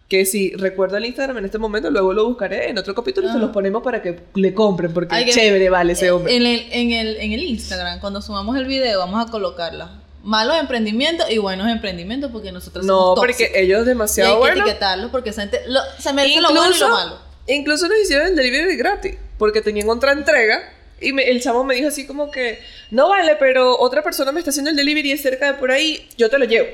que 0.07 0.25
si 0.25 0.51
recuerdo 0.55 0.95
el 0.97 1.05
Instagram 1.05 1.37
en 1.39 1.45
este 1.45 1.57
momento, 1.57 1.89
luego 1.91 2.13
lo 2.13 2.25
buscaré 2.25 2.69
en 2.69 2.77
otro 2.77 2.95
capítulo 2.95 3.27
y 3.27 3.31
se 3.31 3.37
Ah. 3.37 3.41
los 3.41 3.49
ponemos 3.51 3.83
para 3.83 4.01
que 4.01 4.19
le 4.35 4.53
compren. 4.53 4.93
Porque 4.93 5.13
Hay 5.13 5.25
que- 5.25 5.31
chévere, 5.31 5.69
vale, 5.69 5.93
ese 5.93 6.11
hombre. 6.11 6.35
En 6.35 6.45
el, 6.45 6.65
en, 6.71 6.91
el, 6.91 7.17
en 7.17 7.31
el 7.33 7.43
Instagram, 7.43 7.99
cuando 7.99 8.21
sumamos 8.21 8.55
el 8.57 8.65
video, 8.65 8.99
vamos 8.99 9.27
a 9.27 9.29
colocarla. 9.29 10.01
Malos 10.23 10.57
emprendimientos 10.59 11.29
y 11.29 11.37
buenos 11.37 11.69
emprendimientos 11.69 12.31
porque 12.31 12.51
nosotros 12.51 12.85
no, 12.85 12.93
somos 12.93 13.19
porque 13.19 13.33
tóxicos. 13.33 13.57
ellos 13.57 13.77
Y 13.77 13.81
hay 13.81 13.85
demasiado 13.87 14.41
que 14.41 14.49
etiquetarlos 14.51 15.11
porque 15.11 15.29
esa 15.31 15.41
gente 15.41 15.61
lo- 15.67 15.81
se 15.99 16.13
merece 16.13 16.41
lo 16.41 16.49
bueno 16.53 16.75
y 16.75 16.79
lo 16.79 16.89
malo. 16.89 17.17
Incluso 17.47 17.87
nos 17.87 17.97
hicieron 17.99 18.27
el 18.27 18.35
delivery 18.35 18.75
gratis, 18.77 19.15
porque 19.37 19.61
tenían 19.61 19.89
otra 19.89 20.11
entrega. 20.13 20.59
Y 20.99 21.13
me- 21.13 21.29
el 21.29 21.41
chamo 21.41 21.63
me 21.63 21.75
dijo 21.75 21.89
así 21.89 22.07
como 22.07 22.31
que, 22.31 22.59
no 22.91 23.07
vale, 23.09 23.35
pero 23.37 23.77
otra 23.79 24.01
persona 24.03 24.31
me 24.31 24.39
está 24.39 24.49
haciendo 24.49 24.69
el 24.71 24.75
delivery 24.77 25.11
es 25.11 25.21
cerca 25.21 25.45
de 25.51 25.53
por 25.59 25.71
ahí, 25.71 26.07
yo 26.17 26.29
te 26.29 26.39
lo 26.39 26.45
llevo. 26.45 26.67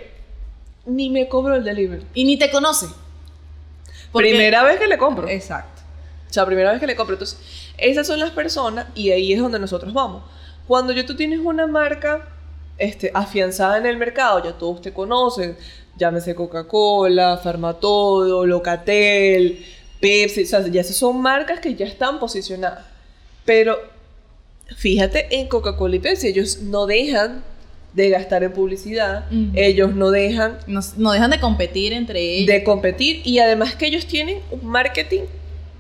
ni 0.86 1.10
me 1.10 1.28
cobro 1.30 1.56
el 1.56 1.64
delivery. 1.64 2.04
Y 2.14 2.26
ni 2.26 2.38
te 2.38 2.50
conoce. 2.52 2.88
Porque- 4.14 4.30
Primera 4.30 4.64
vez 4.64 4.80
que 4.80 4.88
le 4.88 4.98
compro. 4.98 5.28
Exacto. 5.28 5.82
O 6.30 6.34
sea, 6.34 6.46
primera 6.46 6.72
vez 6.72 6.80
que 6.80 6.88
le 6.88 6.96
compro. 6.96 7.16
Entonces, 7.16 7.38
esas 7.78 8.08
son 8.08 8.20
las 8.20 8.32
personas 8.32 8.88
y 8.96 9.12
ahí 9.12 9.34
es 9.34 9.40
donde 9.40 9.60
nosotros 9.60 9.94
vamos. 9.94 10.24
Cuando 10.68 10.94
ya 10.94 11.06
tú 11.06 11.16
tienes 11.16 11.40
una 11.40 11.68
marca 11.68 12.30
este, 12.78 13.12
afianzada 13.14 13.78
en 13.78 13.86
el 13.86 13.98
mercado, 13.98 14.44
ya 14.44 14.54
todos 14.54 14.82
te 14.82 14.94
conocen, 14.94 15.58
llámese 15.98 16.34
Coca-Cola, 16.34 17.38
Farmatodo, 17.44 18.46
Locatel, 18.46 19.64
Pepsi, 20.00 20.44
o 20.44 20.48
sea, 20.48 20.66
ya 20.68 20.82
esas 20.82 20.96
son 20.96 21.22
marcas 21.22 21.60
que 21.60 21.76
ya 21.76 21.86
están 21.86 22.20
posicionadas. 22.20 22.86
Pero 23.46 23.78
fíjate 24.76 25.28
en 25.38 25.48
Coca-Cola 25.48 25.98
y 25.98 26.00
Pepsi, 26.00 26.28
ellos 26.30 26.60
no 26.62 26.86
dejan 26.86 27.44
de 27.94 28.10
gastar 28.10 28.44
en 28.44 28.52
publicidad, 28.54 29.26
Ujú. 29.32 29.52
ellos 29.56 29.94
no 29.96 30.10
dejan 30.12 30.58
No, 30.68 30.80
no 30.98 31.12
dejan 31.12 31.30
de 31.32 31.40
competir 31.40 31.94
entre 31.94 32.20
ellos. 32.22 32.48
de 32.48 32.64
competir 32.64 33.22
y 33.24 33.40
además 33.40 33.76
que 33.76 33.86
ellos 33.86 34.08
tienen 34.08 34.40
un 34.52 34.66
marketing 34.66 35.22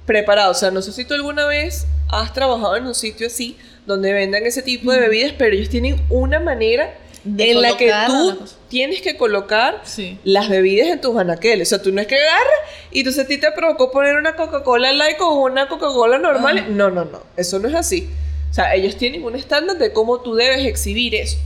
preparado. 0.05 0.51
O 0.51 0.55
sea, 0.55 0.70
no 0.72 0.82
sé 0.82 0.91
si 0.91 1.05
tú 1.05 1.13
alguna 1.13 1.46
vez 1.48 1.88
has 2.10 2.34
trabajado 2.34 2.75
en 2.75 2.86
un 2.86 2.93
sitio 2.96 3.27
así 3.27 3.58
donde 3.86 4.13
vendan 4.13 4.46
ese 4.46 4.62
tipo 4.62 4.91
de 4.91 5.00
bebidas, 5.00 5.34
pero 5.38 5.55
ellos 5.55 5.70
tienen 5.70 6.00
una 6.10 6.39
manera 6.39 6.93
De 7.24 7.51
en 7.51 7.62
la 7.62 7.75
que 7.77 7.91
tú 8.08 8.38
tienes 8.70 9.01
que 9.01 9.17
colocar 9.17 9.82
Sí. 9.84 10.17
las 10.24 10.50
bebidas 10.50 10.89
en 10.89 11.01
tus 11.01 11.17
anaqueles. 11.17 11.67
O 11.67 11.70
sea, 11.70 11.82
tú 11.82 11.91
no 11.91 12.00
es 12.01 12.08
que 12.08 12.15
agarras 12.17 12.60
y 12.91 13.00
entonces 13.00 13.25
a 13.25 13.27
ti 13.27 13.38
te 13.39 13.51
provocó 13.51 13.91
poner 13.91 14.15
una 14.17 14.36
Coca-Cola 14.36 14.91
Light 14.93 15.17
o 15.22 15.34
una 15.41 15.67
Coca-Cola 15.67 16.17
normal. 16.20 16.60
Ajá. 16.60 16.67
No, 16.70 16.89
no, 16.91 17.05
no. 17.05 17.22
Eso 17.38 17.60
no 17.60 17.67
es 17.70 17.75
así. 17.75 18.08
O 18.51 18.53
sea, 18.53 18.75
ellos 18.75 18.98
tienen 18.98 19.24
un 19.24 19.36
estándar 19.36 19.77
de 19.79 19.91
cómo 19.93 20.20
tú 20.22 20.36
debes 20.36 20.65
exhibir 20.65 21.15
eso. 21.15 21.38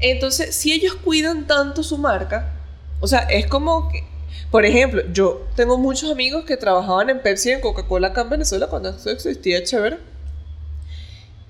Entonces, 0.00 0.54
si 0.54 0.72
ellos 0.72 0.94
cuidan 0.94 1.46
tanto 1.46 1.82
su 1.82 1.98
marca, 1.98 2.52
o 3.00 3.06
sea, 3.06 3.20
es 3.20 3.46
como 3.46 3.88
que, 3.88 4.04
por 4.50 4.64
ejemplo, 4.64 5.02
yo 5.12 5.46
tengo 5.54 5.78
muchos 5.78 6.10
amigos 6.10 6.44
que 6.44 6.56
trabajaban 6.56 7.10
en 7.10 7.22
Pepsi 7.22 7.50
y 7.50 7.52
en 7.52 7.60
Coca-Cola 7.60 8.08
acá 8.08 8.22
en 8.22 8.30
Venezuela 8.30 8.68
cuando 8.68 8.90
eso 8.90 9.10
existía 9.10 9.62
chévere. 9.62 9.98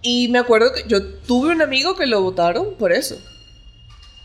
Y 0.02 0.28
me 0.28 0.38
acuerdo 0.38 0.72
que 0.72 0.84
yo 0.86 1.04
tuve 1.04 1.50
un 1.50 1.62
amigo 1.62 1.96
que 1.96 2.06
lo 2.06 2.22
votaron 2.22 2.74
por 2.78 2.92
eso. 2.92 3.16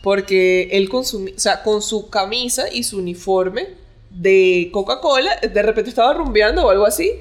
Porque 0.02 0.68
él 0.72 0.88
consumía, 0.88 1.34
o 1.36 1.40
sea, 1.40 1.62
con 1.62 1.82
su 1.82 2.08
camisa 2.08 2.72
y 2.72 2.82
su 2.84 2.98
uniforme 2.98 3.68
de 4.10 4.70
Coca-Cola, 4.72 5.36
de 5.40 5.62
repente 5.62 5.90
estaba 5.90 6.12
rumbeando 6.14 6.66
o 6.66 6.70
algo 6.70 6.86
así. 6.86 7.12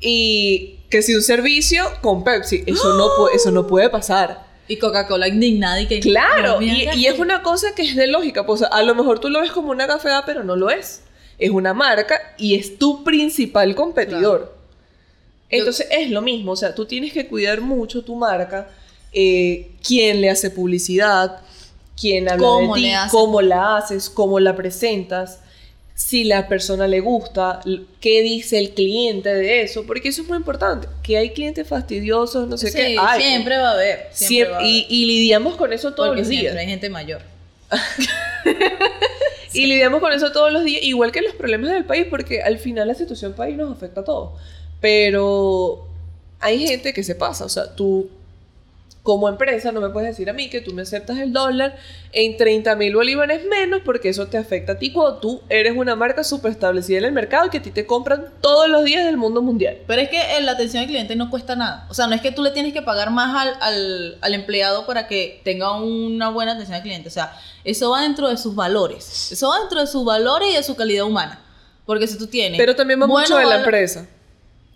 Y 0.00 0.80
que 0.90 1.02
si 1.02 1.14
un 1.14 1.22
servicio 1.22 1.84
con 2.02 2.24
Pepsi, 2.24 2.62
eso 2.66 2.94
no, 2.94 3.28
eso 3.28 3.50
no 3.50 3.66
puede 3.66 3.90
pasar. 3.90 4.43
Y 4.66 4.78
Coca-Cola 4.78 5.28
indignada 5.28 5.80
y 5.80 5.86
que... 5.86 6.00
Claro, 6.00 6.62
y, 6.62 6.88
y 6.94 7.06
es 7.06 7.18
una 7.18 7.42
cosa 7.42 7.74
que 7.74 7.82
es 7.82 7.96
de 7.96 8.06
lógica. 8.06 8.46
Pues, 8.46 8.62
a 8.62 8.82
lo 8.82 8.94
mejor 8.94 9.18
tú 9.18 9.28
lo 9.28 9.40
ves 9.40 9.50
como 9.50 9.70
una 9.70 9.86
gafeada, 9.86 10.24
pero 10.24 10.42
no 10.42 10.56
lo 10.56 10.70
es. 10.70 11.02
Es 11.38 11.50
una 11.50 11.74
marca 11.74 12.18
y 12.38 12.54
es 12.54 12.78
tu 12.78 13.04
principal 13.04 13.74
competidor. 13.74 14.54
Entonces 15.50 15.86
es 15.90 16.10
lo 16.10 16.22
mismo, 16.22 16.52
o 16.52 16.56
sea, 16.56 16.74
tú 16.74 16.86
tienes 16.86 17.12
que 17.12 17.28
cuidar 17.28 17.60
mucho 17.60 18.02
tu 18.02 18.16
marca, 18.16 18.68
eh, 19.12 19.70
quién 19.86 20.20
le 20.20 20.30
hace 20.30 20.50
publicidad, 20.50 21.40
quién 22.00 22.28
habla 22.28 22.44
Cómo 22.44 22.74
de 22.74 22.80
ti, 22.80 22.92
cómo 23.10 23.40
la 23.40 23.76
haces, 23.76 24.10
cómo 24.10 24.40
la 24.40 24.56
presentas, 24.56 25.40
si 25.94 26.24
la 26.24 26.48
persona 26.48 26.88
le 26.88 26.98
gusta, 27.00 27.60
qué 28.00 28.22
dice 28.22 28.58
el 28.58 28.70
cliente 28.70 29.32
de 29.32 29.62
eso, 29.62 29.84
porque 29.86 30.08
eso 30.08 30.22
es 30.22 30.28
muy 30.28 30.36
importante, 30.38 30.88
que 31.02 31.16
hay 31.16 31.30
clientes 31.30 31.66
fastidiosos, 31.68 32.48
no 32.48 32.56
sé 32.58 32.70
Sí, 32.72 32.76
qué, 32.78 32.96
hay. 32.98 33.22
siempre 33.22 33.56
va 33.58 33.70
a 33.70 33.72
haber. 33.74 34.08
Siempre 34.10 34.26
Siempre- 34.26 34.50
va 34.52 34.56
a 34.56 34.60
haber. 34.60 34.70
y, 34.72 34.86
y 34.88 35.06
lidiamos 35.06 35.56
con 35.56 35.72
eso 35.72 35.94
todos 35.94 36.08
Porque 36.08 36.22
los 36.22 36.28
días. 36.28 36.56
hay 36.56 36.66
gente 36.66 36.90
mayor. 36.90 37.22
Y 39.52 39.66
lidiamos 39.66 40.00
con 40.00 40.12
eso 40.12 40.32
todos 40.32 40.50
los 40.52 40.64
días, 40.64 40.82
igual 40.82 41.12
que 41.12 41.22
los 41.22 41.32
problemas 41.34 41.70
del 41.70 41.84
país, 41.84 42.06
porque 42.10 42.42
al 42.42 42.58
final 42.58 42.88
la 42.88 42.94
situación 42.94 43.34
país 43.34 43.56
nos 43.56 43.70
afecta 43.70 44.00
a 44.00 44.04
todos. 44.04 44.32
Pero 44.80 45.86
hay 46.40 46.66
gente 46.66 46.92
que 46.92 47.04
se 47.04 47.14
pasa, 47.14 47.44
o 47.44 47.48
sea, 47.48 47.72
tú 47.76 48.10
como 49.04 49.28
empresa 49.28 49.70
no 49.70 49.82
me 49.82 49.90
puedes 49.90 50.08
decir 50.08 50.30
a 50.30 50.32
mí 50.32 50.48
que 50.48 50.62
tú 50.62 50.72
me 50.72 50.80
aceptas 50.80 51.18
el 51.18 51.30
dólar 51.30 51.76
en 52.10 52.38
30 52.38 52.74
mil 52.76 52.96
bolívares 52.96 53.44
menos 53.44 53.82
porque 53.84 54.08
eso 54.08 54.28
te 54.28 54.38
afecta 54.38 54.72
a 54.72 54.78
ti 54.78 54.92
cuando 54.92 55.18
tú 55.18 55.42
eres 55.50 55.76
una 55.76 55.94
marca 55.94 56.24
súper 56.24 56.52
establecida 56.52 57.00
en 57.00 57.04
el 57.04 57.12
mercado 57.12 57.46
y 57.46 57.50
que 57.50 57.58
a 57.58 57.62
ti 57.62 57.70
te 57.70 57.84
compran 57.84 58.32
todos 58.40 58.66
los 58.66 58.82
días 58.82 59.04
del 59.04 59.18
mundo 59.18 59.42
mundial. 59.42 59.76
Pero 59.86 60.00
es 60.00 60.08
que 60.08 60.16
eh, 60.16 60.40
la 60.40 60.52
atención 60.52 60.80
al 60.82 60.88
cliente 60.88 61.16
no 61.16 61.28
cuesta 61.28 61.54
nada. 61.54 61.86
O 61.90 61.94
sea, 61.94 62.06
no 62.06 62.14
es 62.14 62.22
que 62.22 62.32
tú 62.32 62.42
le 62.42 62.50
tienes 62.52 62.72
que 62.72 62.80
pagar 62.80 63.10
más 63.10 63.36
al, 63.36 63.54
al, 63.60 64.18
al 64.22 64.34
empleado 64.34 64.86
para 64.86 65.06
que 65.06 65.42
tenga 65.44 65.78
una 65.78 66.30
buena 66.30 66.52
atención 66.52 66.76
al 66.76 66.82
cliente. 66.82 67.08
O 67.08 67.12
sea, 67.12 67.36
eso 67.62 67.90
va 67.90 68.00
dentro 68.00 68.30
de 68.30 68.38
sus 68.38 68.54
valores. 68.54 69.32
Eso 69.32 69.50
va 69.50 69.58
dentro 69.60 69.80
de 69.80 69.86
sus 69.86 70.02
valores 70.02 70.48
y 70.50 70.56
de 70.56 70.62
su 70.62 70.76
calidad 70.76 71.04
humana. 71.04 71.42
Porque 71.84 72.06
si 72.06 72.16
tú 72.16 72.26
tienes... 72.26 72.56
Pero 72.56 72.74
también 72.74 73.02
va 73.02 73.06
mucho 73.06 73.36
de 73.36 73.44
la 73.44 73.56
empresa. 73.56 74.08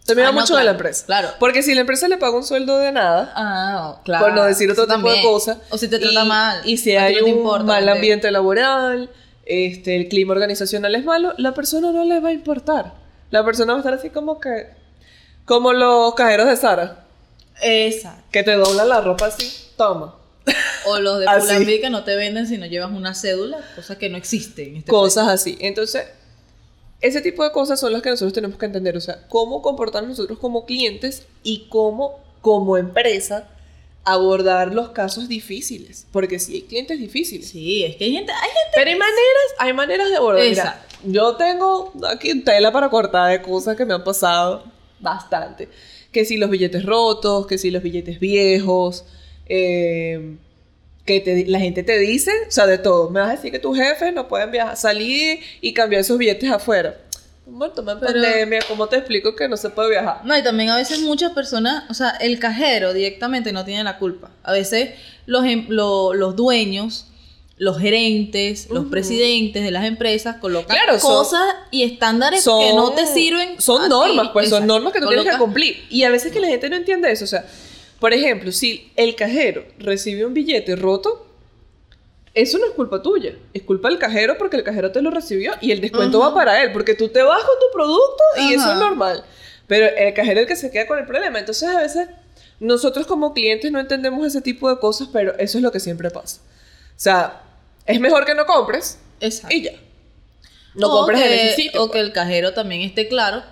También 0.08 0.26
Ah, 0.26 0.30
va 0.30 0.34
no, 0.34 0.40
mucho 0.40 0.56
de 0.56 0.64
la 0.64 0.70
empresa. 0.72 1.06
claro. 1.06 1.28
Porque 1.38 1.62
si 1.62 1.74
la 1.74 1.82
empresa 1.82 2.08
le 2.08 2.18
paga 2.18 2.36
un 2.36 2.44
sueldo 2.44 2.78
de 2.78 2.90
nada, 2.92 3.32
Ah, 3.36 4.00
claro. 4.04 4.24
por 4.26 4.34
no 4.34 4.42
decir 4.44 4.70
otro 4.70 4.86
tipo 4.86 5.10
de 5.10 5.22
cosas. 5.22 5.58
O 5.70 5.78
si 5.78 5.86
te 5.88 5.98
trata 5.98 6.24
y, 6.24 6.28
mal. 6.28 6.60
Y 6.64 6.76
si 6.78 6.96
hay 6.96 7.16
no 7.16 7.24
un 7.24 7.28
importa 7.30 7.64
mal 7.64 7.88
ambiente 7.88 8.30
laboral, 8.32 9.10
este, 9.46 9.96
el 9.96 10.08
clima 10.08 10.32
organizacional 10.32 10.94
es 10.94 11.04
malo, 11.04 11.34
la 11.38 11.54
persona 11.54 11.92
no 11.92 12.04
le 12.04 12.18
va 12.20 12.30
a 12.30 12.32
importar. 12.32 12.94
La 13.30 13.44
persona 13.44 13.72
va 13.74 13.78
a 13.78 13.80
estar 13.80 13.94
así 13.94 14.10
como 14.10 14.40
que... 14.40 14.66
Como 15.44 15.72
los 15.72 16.14
cajeros 16.14 16.46
de 16.46 16.56
Sara, 16.56 17.04
Exacto. 17.62 18.22
que 18.30 18.42
te 18.42 18.52
doblan 18.54 18.88
la 18.88 19.00
ropa 19.00 19.26
así, 19.26 19.70
toma. 19.76 20.14
O 20.86 20.98
los 20.98 21.18
de. 21.20 21.26
Pull&Bear 21.38 21.80
que 21.80 21.90
no 21.90 22.04
te 22.04 22.16
venden 22.16 22.46
si 22.46 22.58
no 22.58 22.66
llevas 22.66 22.90
una 22.90 23.14
cédula, 23.14 23.58
cosa 23.74 23.98
que 23.98 24.08
no 24.10 24.16
existe 24.16 24.68
en 24.68 24.76
este 24.76 24.90
cosas 24.90 25.28
así. 25.28 25.56
Entonces, 25.60 26.04
ese 27.00 27.20
tipo 27.20 27.44
de 27.44 27.52
cosas 27.52 27.78
son 27.78 27.92
las 27.92 28.02
que 28.02 28.10
nosotros 28.10 28.32
tenemos 28.32 28.58
que 28.58 28.66
entender. 28.66 28.96
O 28.96 29.00
sea, 29.00 29.26
cómo 29.28 29.62
comportarnos 29.62 30.10
nosotros 30.10 30.38
como 30.38 30.64
clientes 30.64 31.26
y 31.42 31.66
cómo, 31.68 32.18
como 32.40 32.76
empresa, 32.76 33.48
abordar 34.04 34.74
los 34.74 34.90
casos 34.90 35.28
difíciles. 35.28 36.06
Porque 36.12 36.38
sí 36.38 36.54
hay 36.54 36.62
clientes 36.62 36.98
difíciles. 36.98 37.48
Sí, 37.48 37.84
es 37.84 37.96
que 37.96 38.04
hay 38.04 38.12
gente... 38.12 38.32
Hay 38.32 38.48
gente 38.48 38.70
Pero 38.74 38.90
hay 38.90 38.96
maneras, 38.96 39.54
hay 39.58 39.72
maneras 39.72 40.10
de 40.10 40.16
abordar. 40.16 40.44
Mira, 40.44 40.86
yo 41.04 41.36
tengo 41.36 41.92
aquí 42.08 42.40
tela 42.40 42.72
para 42.72 42.88
cortar 42.88 43.30
de 43.30 43.42
cosas 43.42 43.76
que 43.76 43.84
me 43.84 43.94
han 43.94 44.02
pasado 44.02 44.64
bastante. 44.98 45.68
Que 46.10 46.24
si 46.24 46.36
los 46.36 46.50
billetes 46.50 46.84
rotos, 46.84 47.46
que 47.46 47.58
si 47.58 47.70
los 47.70 47.82
billetes 47.82 48.18
viejos, 48.18 49.04
eh, 49.46 50.36
que 51.08 51.20
te- 51.20 51.46
la 51.46 51.58
gente 51.58 51.82
te 51.82 51.98
dice, 51.98 52.30
o 52.46 52.50
sea, 52.50 52.66
de 52.66 52.78
todo. 52.78 53.10
Me 53.10 53.18
vas 53.20 53.30
a 53.30 53.32
decir 53.32 53.50
que 53.50 53.58
tus 53.58 53.76
jefes 53.76 54.12
no 54.14 54.28
pueden 54.28 54.50
viajar, 54.52 54.76
salir 54.76 55.40
y 55.60 55.72
cambiar 55.72 56.02
esos 56.02 56.18
billetes 56.18 56.50
afuera. 56.50 56.96
Bueno, 57.46 57.72
toma 57.72 57.92
en 57.92 58.00
Pero- 58.00 58.12
pandemia, 58.12 58.60
¿cómo 58.68 58.86
te 58.88 58.96
explico 58.96 59.34
que 59.34 59.48
no 59.48 59.56
se 59.56 59.70
puede 59.70 59.88
viajar? 59.90 60.20
No, 60.24 60.36
y 60.36 60.42
también 60.44 60.68
a 60.68 60.76
veces 60.76 61.00
muchas 61.00 61.32
personas, 61.32 61.84
o 61.90 61.94
sea, 61.94 62.10
el 62.20 62.38
cajero 62.38 62.92
directamente 62.92 63.52
no 63.52 63.64
tiene 63.64 63.82
la 63.84 63.96
culpa. 63.98 64.30
A 64.42 64.52
veces 64.52 64.90
los, 65.24 65.44
em- 65.46 65.64
lo- 65.70 66.12
los 66.12 66.36
dueños, 66.36 67.06
los 67.56 67.78
gerentes, 67.80 68.68
los 68.70 68.84
presidentes 68.86 69.64
de 69.64 69.70
las 69.70 69.84
empresas 69.86 70.36
colocan 70.36 70.76
Claro, 70.76 71.00
son- 71.00 71.10
cosas 71.10 71.42
y 71.72 71.82
estándares 71.84 72.44
que 72.44 72.72
no 72.74 72.92
te 72.92 73.06
sirven. 73.06 73.58
Son 73.60 73.82
ti. 73.82 73.88
normas, 73.88 74.28
pues 74.34 74.50
son 74.50 74.66
normas 74.66 74.92
que 74.92 75.00
tú 75.00 75.08
tienes 75.08 75.26
que 75.32 75.38
cumplir. 75.38 75.84
Y 75.90 76.04
a 76.04 76.10
veces 76.10 76.30
que 76.30 76.38
la 76.40 76.46
gente 76.48 76.68
no 76.70 76.76
entiende 76.76 77.10
eso. 77.10 77.24
O 77.24 77.28
sea, 77.28 77.44
por 78.00 78.12
ejemplo, 78.12 78.52
si 78.52 78.92
el 78.96 79.14
cajero 79.16 79.64
recibe 79.78 80.24
un 80.24 80.34
billete 80.34 80.76
roto, 80.76 81.26
eso 82.34 82.58
no 82.58 82.66
es 82.66 82.72
culpa 82.72 83.02
tuya. 83.02 83.34
Es 83.52 83.62
culpa 83.62 83.88
del 83.88 83.98
cajero 83.98 84.38
porque 84.38 84.56
el 84.56 84.62
cajero 84.62 84.92
te 84.92 85.02
lo 85.02 85.10
recibió 85.10 85.54
y 85.60 85.72
el 85.72 85.80
descuento 85.80 86.20
va 86.20 86.32
para 86.32 86.62
él. 86.62 86.72
Porque 86.72 86.94
tú 86.94 87.08
te 87.08 87.22
vas 87.22 87.42
con 87.42 87.54
tu 87.58 87.66
producto 87.72 88.22
y 88.36 88.54
eso 88.54 88.72
es 88.72 88.78
normal. 88.78 89.24
Pero 89.66 89.86
el 89.86 90.14
cajero 90.14 90.40
es 90.40 90.44
el 90.44 90.48
que 90.48 90.56
se 90.56 90.70
queda 90.70 90.86
con 90.86 90.98
el 90.98 91.06
problema. 91.06 91.40
Entonces, 91.40 91.68
a 91.68 91.80
veces, 91.80 92.08
nosotros 92.60 93.06
como 93.06 93.34
clientes 93.34 93.72
no 93.72 93.80
entendemos 93.80 94.24
ese 94.24 94.40
tipo 94.40 94.68
de 94.70 94.78
cosas, 94.78 95.08
pero 95.12 95.36
eso 95.38 95.58
es 95.58 95.64
lo 95.64 95.72
que 95.72 95.80
siempre 95.80 96.10
pasa. 96.10 96.40
O 96.40 97.00
sea, 97.00 97.42
es 97.84 97.98
mejor 97.98 98.24
que 98.24 98.34
no 98.34 98.46
compres 98.46 99.00
Exacto. 99.20 99.56
y 99.56 99.62
ya. 99.62 99.72
No 100.74 100.86
o 100.88 100.98
compres 100.98 101.20
que, 101.20 101.26
en 101.26 101.48
ese 101.48 101.56
sitio. 101.56 101.82
O 101.82 101.90
que 101.90 101.98
el 101.98 102.12
cajero 102.12 102.54
también 102.54 102.82
esté 102.82 103.08
claro 103.08 103.42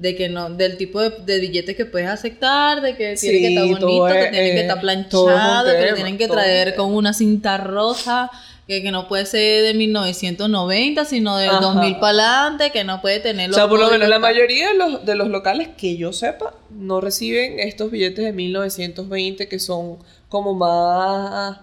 de 0.00 0.16
que 0.16 0.30
no, 0.30 0.48
del 0.48 0.78
tipo 0.78 0.98
de, 0.98 1.10
de 1.10 1.40
billetes 1.40 1.76
que 1.76 1.84
puedes 1.84 2.08
aceptar, 2.08 2.80
de 2.80 2.96
que 2.96 3.16
tiene 3.16 3.38
que 3.40 3.48
estar 3.48 3.66
bonito, 3.66 4.06
que 4.06 4.28
tiene 4.30 4.30
que 4.32 4.56
eh, 4.56 4.60
estar 4.62 4.70
es 4.70 4.74
un 4.76 4.80
planchado, 4.80 5.70
que 5.70 5.86
lo 5.90 5.94
tienen 5.94 6.16
que 6.16 6.24
es 6.24 6.30
traer 6.30 6.74
con 6.74 6.94
una 6.94 7.12
cinta 7.12 7.58
roja, 7.58 8.30
que, 8.66 8.82
que 8.82 8.90
no 8.92 9.08
puede 9.08 9.26
ser 9.26 9.62
de 9.62 9.74
1990, 9.74 11.04
sino 11.04 11.36
del 11.36 11.50
Ajá. 11.50 11.60
2000 11.60 11.98
para 11.98 12.40
adelante, 12.40 12.70
que 12.70 12.82
no 12.82 13.02
puede 13.02 13.20
tener 13.20 13.50
O 13.50 13.52
sea, 13.52 13.68
por 13.68 13.78
lo 13.78 13.90
menos 13.90 14.08
la 14.08 14.18
mayoría 14.18 14.68
de 14.68 14.74
los, 14.74 15.04
de 15.04 15.16
los 15.16 15.28
locales 15.28 15.68
que 15.76 15.98
yo 15.98 16.14
sepa 16.14 16.54
no 16.70 17.02
reciben 17.02 17.60
estos 17.60 17.90
billetes 17.90 18.24
de 18.24 18.32
1920 18.32 19.48
que 19.48 19.58
son 19.58 19.98
como 20.30 20.54
más 20.54 21.58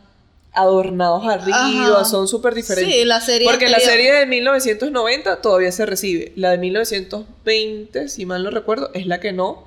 adornados 0.57 1.25
arriba, 1.27 1.57
Ajá. 1.99 2.05
son 2.05 2.27
súper 2.27 2.53
diferentes. 2.55 2.93
Sí, 2.93 3.05
la 3.05 3.21
serie 3.21 3.47
Porque 3.47 3.69
la 3.69 3.79
serie 3.79 4.11
de 4.13 4.25
1990 4.25 5.41
todavía 5.41 5.71
se 5.71 5.85
recibe. 5.85 6.33
La 6.35 6.51
de 6.51 6.57
1920, 6.57 8.09
si 8.09 8.25
mal 8.25 8.43
no 8.43 8.49
recuerdo, 8.49 8.91
es 8.93 9.07
la 9.07 9.19
que 9.19 9.33
no. 9.33 9.65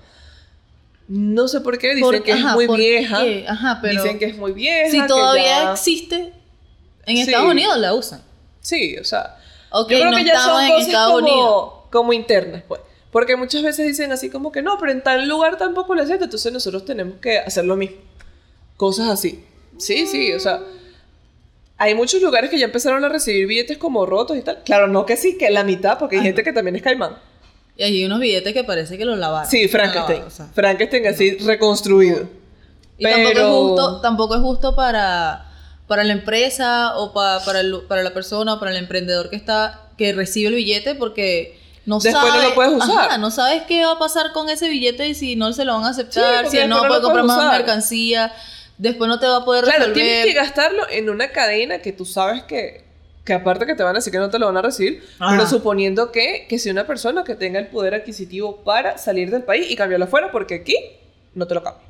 No 1.08 1.48
sé 1.48 1.60
por 1.60 1.78
qué, 1.78 1.94
dicen 1.94 2.22
que 2.22 2.32
ajá, 2.32 2.50
es 2.50 2.54
muy 2.54 2.66
¿por 2.66 2.78
vieja. 2.78 3.22
Ajá, 3.48 3.78
pero 3.82 4.02
Dicen 4.02 4.18
que 4.18 4.26
es 4.26 4.36
muy 4.36 4.52
vieja. 4.52 4.90
si 4.90 5.06
todavía 5.06 5.44
ya- 5.64 5.72
existe, 5.72 6.32
en 7.06 7.16
Sí. 7.16 7.22
Estados 7.22 7.50
Unidos 7.50 7.76
la 7.78 7.94
usan. 7.94 8.22
Sí, 8.60 8.96
o 8.98 9.04
sea. 9.04 9.36
Yo 9.72 9.86
creo 9.86 10.10
no 10.10 10.16
que 10.16 10.24
ya 10.24 10.40
son 10.40 10.62
en 10.62 10.70
cosas 10.72 10.86
Estados 10.88 11.12
como, 11.20 11.26
Unidos. 11.32 11.72
como 11.90 12.12
internas, 12.12 12.62
pues. 12.68 12.80
Porque 13.10 13.34
muchas 13.36 13.62
veces 13.62 13.86
dicen 13.86 14.12
así 14.12 14.30
como 14.30 14.52
que 14.52 14.62
no, 14.62 14.78
pero 14.78 14.92
en 14.92 15.02
tal 15.02 15.26
lugar 15.28 15.56
tampoco 15.58 15.94
lo 15.96 16.02
acepta, 16.02 16.24
entonces 16.26 16.52
nosotros 16.52 16.84
tenemos 16.84 17.14
que 17.20 17.38
hacer 17.38 17.64
lo 17.64 17.74
mismo. 17.76 17.96
Cosas 18.76 19.08
así. 19.08 19.44
Sí, 19.78 20.06
sí, 20.06 20.32
o 20.32 20.38
sea. 20.38 20.60
Hay 21.82 21.94
muchos 21.94 22.20
lugares 22.20 22.50
que 22.50 22.58
ya 22.58 22.66
empezaron 22.66 23.02
a 23.04 23.08
recibir 23.08 23.46
billetes 23.46 23.78
como 23.78 24.04
rotos 24.06 24.36
y 24.36 24.42
tal. 24.42 24.62
Claro, 24.64 24.86
no 24.86 25.06
que 25.06 25.16
sí, 25.16 25.36
que 25.38 25.50
la 25.50 25.64
mitad, 25.64 25.98
porque 25.98 26.16
hay 26.16 26.22
gente 26.22 26.42
que 26.44 26.52
también 26.52 26.76
es 26.76 26.82
caimán. 26.82 27.16
Y 27.76 27.82
hay 27.82 28.04
unos 28.04 28.20
billetes 28.20 28.52
que 28.52 28.62
parece 28.64 28.98
que 28.98 29.04
los 29.06 29.18
lavaron. 29.18 29.50
Sí, 29.50 29.62
No 29.64 29.68
Frankenstein. 29.70 30.18
lavaron, 30.18 30.26
o 30.28 30.30
sea. 30.30 30.46
Frankenstein 30.54 31.06
así 31.06 31.38
reconstruido. 31.38 32.28
Y 32.98 33.04
tampoco, 33.04 33.28
es 33.28 33.34
Pero- 33.34 33.60
justo, 33.62 34.00
tampoco 34.02 34.34
es 34.34 34.40
justo 34.42 34.76
para, 34.76 35.46
para 35.86 36.04
la 36.04 36.12
empresa 36.12 36.96
o 36.98 37.14
pa- 37.14 37.42
para, 37.46 37.60
el- 37.60 37.80
para 37.88 38.02
la 38.02 38.12
persona 38.12 38.54
o 38.54 38.58
para 38.60 38.72
el 38.72 38.76
emprendedor 38.76 39.30
que 39.30 39.36
está 39.36 39.86
que 39.96 40.12
recibe 40.12 40.48
el 40.50 40.54
billete 40.56 40.94
porque 40.94 41.58
no 41.86 41.98
Después 41.98 42.22
no 42.24 42.30
sabe, 42.30 42.44
lo 42.48 42.54
puedes 42.54 42.72
usar. 42.74 43.06
Ajá, 43.08 43.18
no 43.18 43.30
sabes 43.30 43.62
qué 43.66 43.84
va 43.86 43.92
a 43.92 43.98
pasar 43.98 44.32
con 44.32 44.50
ese 44.50 44.68
billete 44.68 45.08
y 45.08 45.14
si 45.14 45.34
no 45.36 45.52
se 45.54 45.64
lo 45.64 45.74
van 45.74 45.84
a 45.84 45.88
aceptar, 45.90 46.46
si 46.48 46.58
no 46.58 46.66
no 46.66 46.74
lo 46.76 46.80
comprar 47.00 47.00
puedes 47.12 47.24
más 47.26 47.38
usar. 47.38 47.52
mercancía, 47.56 48.32
después 48.80 49.08
no 49.08 49.18
te 49.20 49.26
va 49.26 49.36
a 49.36 49.44
poder 49.44 49.64
Claro, 49.64 49.78
resolver. 49.86 49.94
tienes 50.02 50.26
que 50.26 50.32
gastarlo 50.34 50.82
en 50.90 51.10
una 51.10 51.30
cadena 51.30 51.78
que 51.80 51.92
tú 51.92 52.04
sabes 52.04 52.42
que, 52.44 52.84
que 53.24 53.32
aparte 53.34 53.66
que 53.66 53.74
te 53.74 53.82
van 53.82 53.94
a 53.94 53.98
decir 53.98 54.12
que 54.12 54.18
no 54.18 54.30
te 54.30 54.38
lo 54.38 54.46
van 54.46 54.56
a 54.56 54.62
recibir, 54.62 55.02
Ajá. 55.18 55.36
pero 55.36 55.46
suponiendo 55.48 56.10
que, 56.10 56.46
que 56.48 56.58
sea 56.58 56.72
una 56.72 56.86
persona 56.86 57.22
que 57.24 57.34
tenga 57.34 57.58
el 57.58 57.66
poder 57.68 57.94
adquisitivo 57.94 58.56
para 58.64 58.98
salir 58.98 59.30
del 59.30 59.42
país 59.42 59.70
y 59.70 59.76
cambiarlo 59.76 60.06
afuera, 60.06 60.30
porque 60.32 60.54
aquí 60.56 60.76
no 61.34 61.46
te 61.46 61.54
lo 61.54 61.62
cambia. 61.62 61.82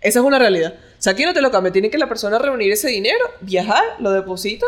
Esa 0.00 0.18
es 0.18 0.24
una 0.24 0.38
realidad. 0.38 0.74
O 0.98 1.02
sea, 1.04 1.12
aquí 1.14 1.24
no 1.24 1.32
te 1.32 1.40
lo 1.40 1.50
cambia. 1.50 1.72
Tiene 1.72 1.88
que 1.90 1.96
la 1.98 2.08
persona 2.08 2.38
reunir 2.38 2.70
ese 2.72 2.88
dinero, 2.88 3.24
viajar, 3.40 3.82
lo 4.00 4.10
deposita 4.10 4.66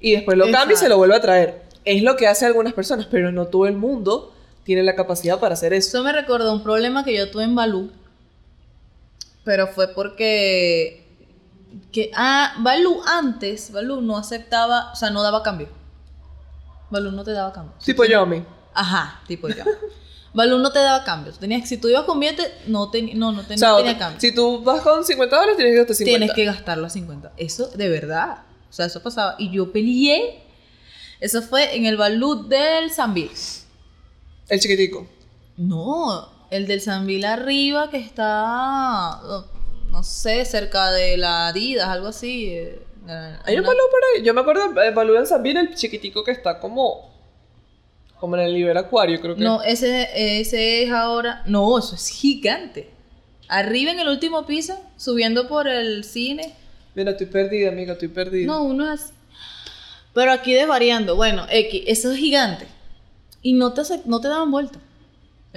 y 0.00 0.12
después 0.12 0.36
lo 0.38 0.44
cambia 0.44 0.74
y 0.74 0.76
se 0.76 0.84
Exacto. 0.86 0.88
lo 0.90 0.96
vuelve 0.98 1.16
a 1.16 1.20
traer. 1.20 1.62
Es 1.84 2.02
lo 2.02 2.16
que 2.16 2.26
hace 2.28 2.46
algunas 2.46 2.74
personas, 2.74 3.06
pero 3.10 3.32
no 3.32 3.46
todo 3.46 3.66
el 3.66 3.74
mundo 3.74 4.32
tiene 4.64 4.82
la 4.82 4.94
capacidad 4.94 5.40
para 5.40 5.54
hacer 5.54 5.72
eso. 5.72 5.88
Eso 5.96 6.04
me 6.04 6.12
recordó 6.12 6.52
un 6.52 6.62
problema 6.62 7.04
que 7.04 7.16
yo 7.16 7.30
tuve 7.30 7.44
en 7.44 7.54
Balú. 7.54 7.90
Pero 9.48 9.66
fue 9.66 9.88
porque. 9.88 11.06
Que, 11.90 12.10
ah, 12.14 12.54
Balú 12.58 13.00
antes, 13.06 13.72
Balú 13.72 14.02
no 14.02 14.18
aceptaba, 14.18 14.92
o 14.92 14.94
sea, 14.94 15.08
no 15.08 15.22
daba 15.22 15.42
cambio. 15.42 15.70
Balú 16.90 17.12
no 17.12 17.24
te 17.24 17.30
daba 17.32 17.50
cambio. 17.54 17.72
Tipo 17.82 18.04
Yomi. 18.04 18.44
Ajá, 18.74 19.22
tipo 19.26 19.48
yo. 19.48 19.64
Balú 20.34 20.58
no 20.58 20.70
te 20.70 20.80
daba 20.80 21.02
cambio. 21.02 21.32
Tú 21.32 21.38
tenías, 21.38 21.66
si 21.66 21.78
tú 21.78 21.88
ibas 21.88 22.02
con 22.04 22.20
billete, 22.20 22.42
no, 22.66 22.90
ten- 22.90 23.18
no, 23.18 23.32
no, 23.32 23.42
ten- 23.42 23.56
O 23.56 23.58
sea, 23.58 23.70
no 23.70 23.76
tenía 23.78 23.96
cambio. 23.96 24.20
si 24.20 24.34
tú 24.34 24.62
vas 24.62 24.82
con 24.82 25.02
50 25.02 25.34
dólares, 25.34 25.56
tienes 25.56 25.72
que 25.72 25.78
gastar 25.78 25.96
50. 25.96 26.18
Tienes 26.18 26.34
que 26.36 26.44
gastarlo 26.44 26.86
a 26.86 26.90
50. 26.90 27.32
Eso, 27.38 27.68
de 27.68 27.88
verdad. 27.88 28.42
O 28.68 28.72
sea, 28.74 28.84
eso 28.84 29.02
pasaba. 29.02 29.34
Y 29.38 29.50
yo 29.50 29.72
peleé. 29.72 30.42
Eso 31.20 31.40
fue 31.40 31.74
en 31.74 31.86
el 31.86 31.96
Balú 31.96 32.46
del 32.48 32.90
Zambil. 32.90 33.30
El 34.50 34.60
chiquitico. 34.60 35.08
No, 35.56 36.37
el 36.50 36.66
del 36.66 36.80
Sanvil 36.80 37.24
arriba 37.24 37.90
que 37.90 37.98
está, 37.98 39.20
no, 39.90 40.02
sé, 40.02 40.44
cerca 40.44 40.90
de 40.90 41.16
la 41.16 41.48
Adidas, 41.48 41.88
algo 41.88 42.08
así. 42.08 42.50
eh, 42.52 42.78
Hay 43.44 43.56
un 43.58 43.64
balú 43.64 43.80
por 43.90 44.00
ahí. 44.16 44.22
Yo 44.24 44.34
me 44.34 44.40
acuerdo 44.40 44.72
del 44.72 44.94
balú 44.94 45.14
en 45.16 45.56
el 45.56 45.74
chiquitico 45.74 46.24
que 46.24 46.32
está 46.32 46.58
como. 46.58 47.16
Como 48.18 48.34
en 48.36 48.42
el 48.42 48.54
nivel 48.54 48.76
acuario, 48.76 49.20
creo 49.20 49.36
que. 49.36 49.42
No, 49.44 49.62
ese, 49.62 50.08
ese 50.40 50.82
es 50.82 50.90
ahora. 50.90 51.42
No, 51.46 51.78
eso 51.78 51.94
es 51.94 52.08
gigante. 52.08 52.90
Arriba 53.48 53.92
en 53.92 54.00
el 54.00 54.08
último 54.08 54.44
piso, 54.44 54.78
subiendo 54.96 55.46
por 55.48 55.68
el 55.68 56.02
cine. 56.04 56.54
Mira, 56.94 57.12
estoy 57.12 57.26
perdida, 57.28 57.68
amiga, 57.68 57.92
estoy 57.92 58.08
perdida. 58.08 58.46
No, 58.46 58.64
uno 58.64 58.92
es 58.92 59.00
así. 59.00 59.12
Pero 60.14 60.32
aquí 60.32 60.52
desvariando. 60.52 61.14
Bueno, 61.14 61.46
X, 61.48 61.84
eso 61.86 62.10
es 62.10 62.18
gigante. 62.18 62.66
Y 63.40 63.52
no 63.52 63.72
te, 63.72 63.82
no 64.06 64.20
te 64.20 64.26
daban 64.28 64.50
vuelta. 64.50 64.80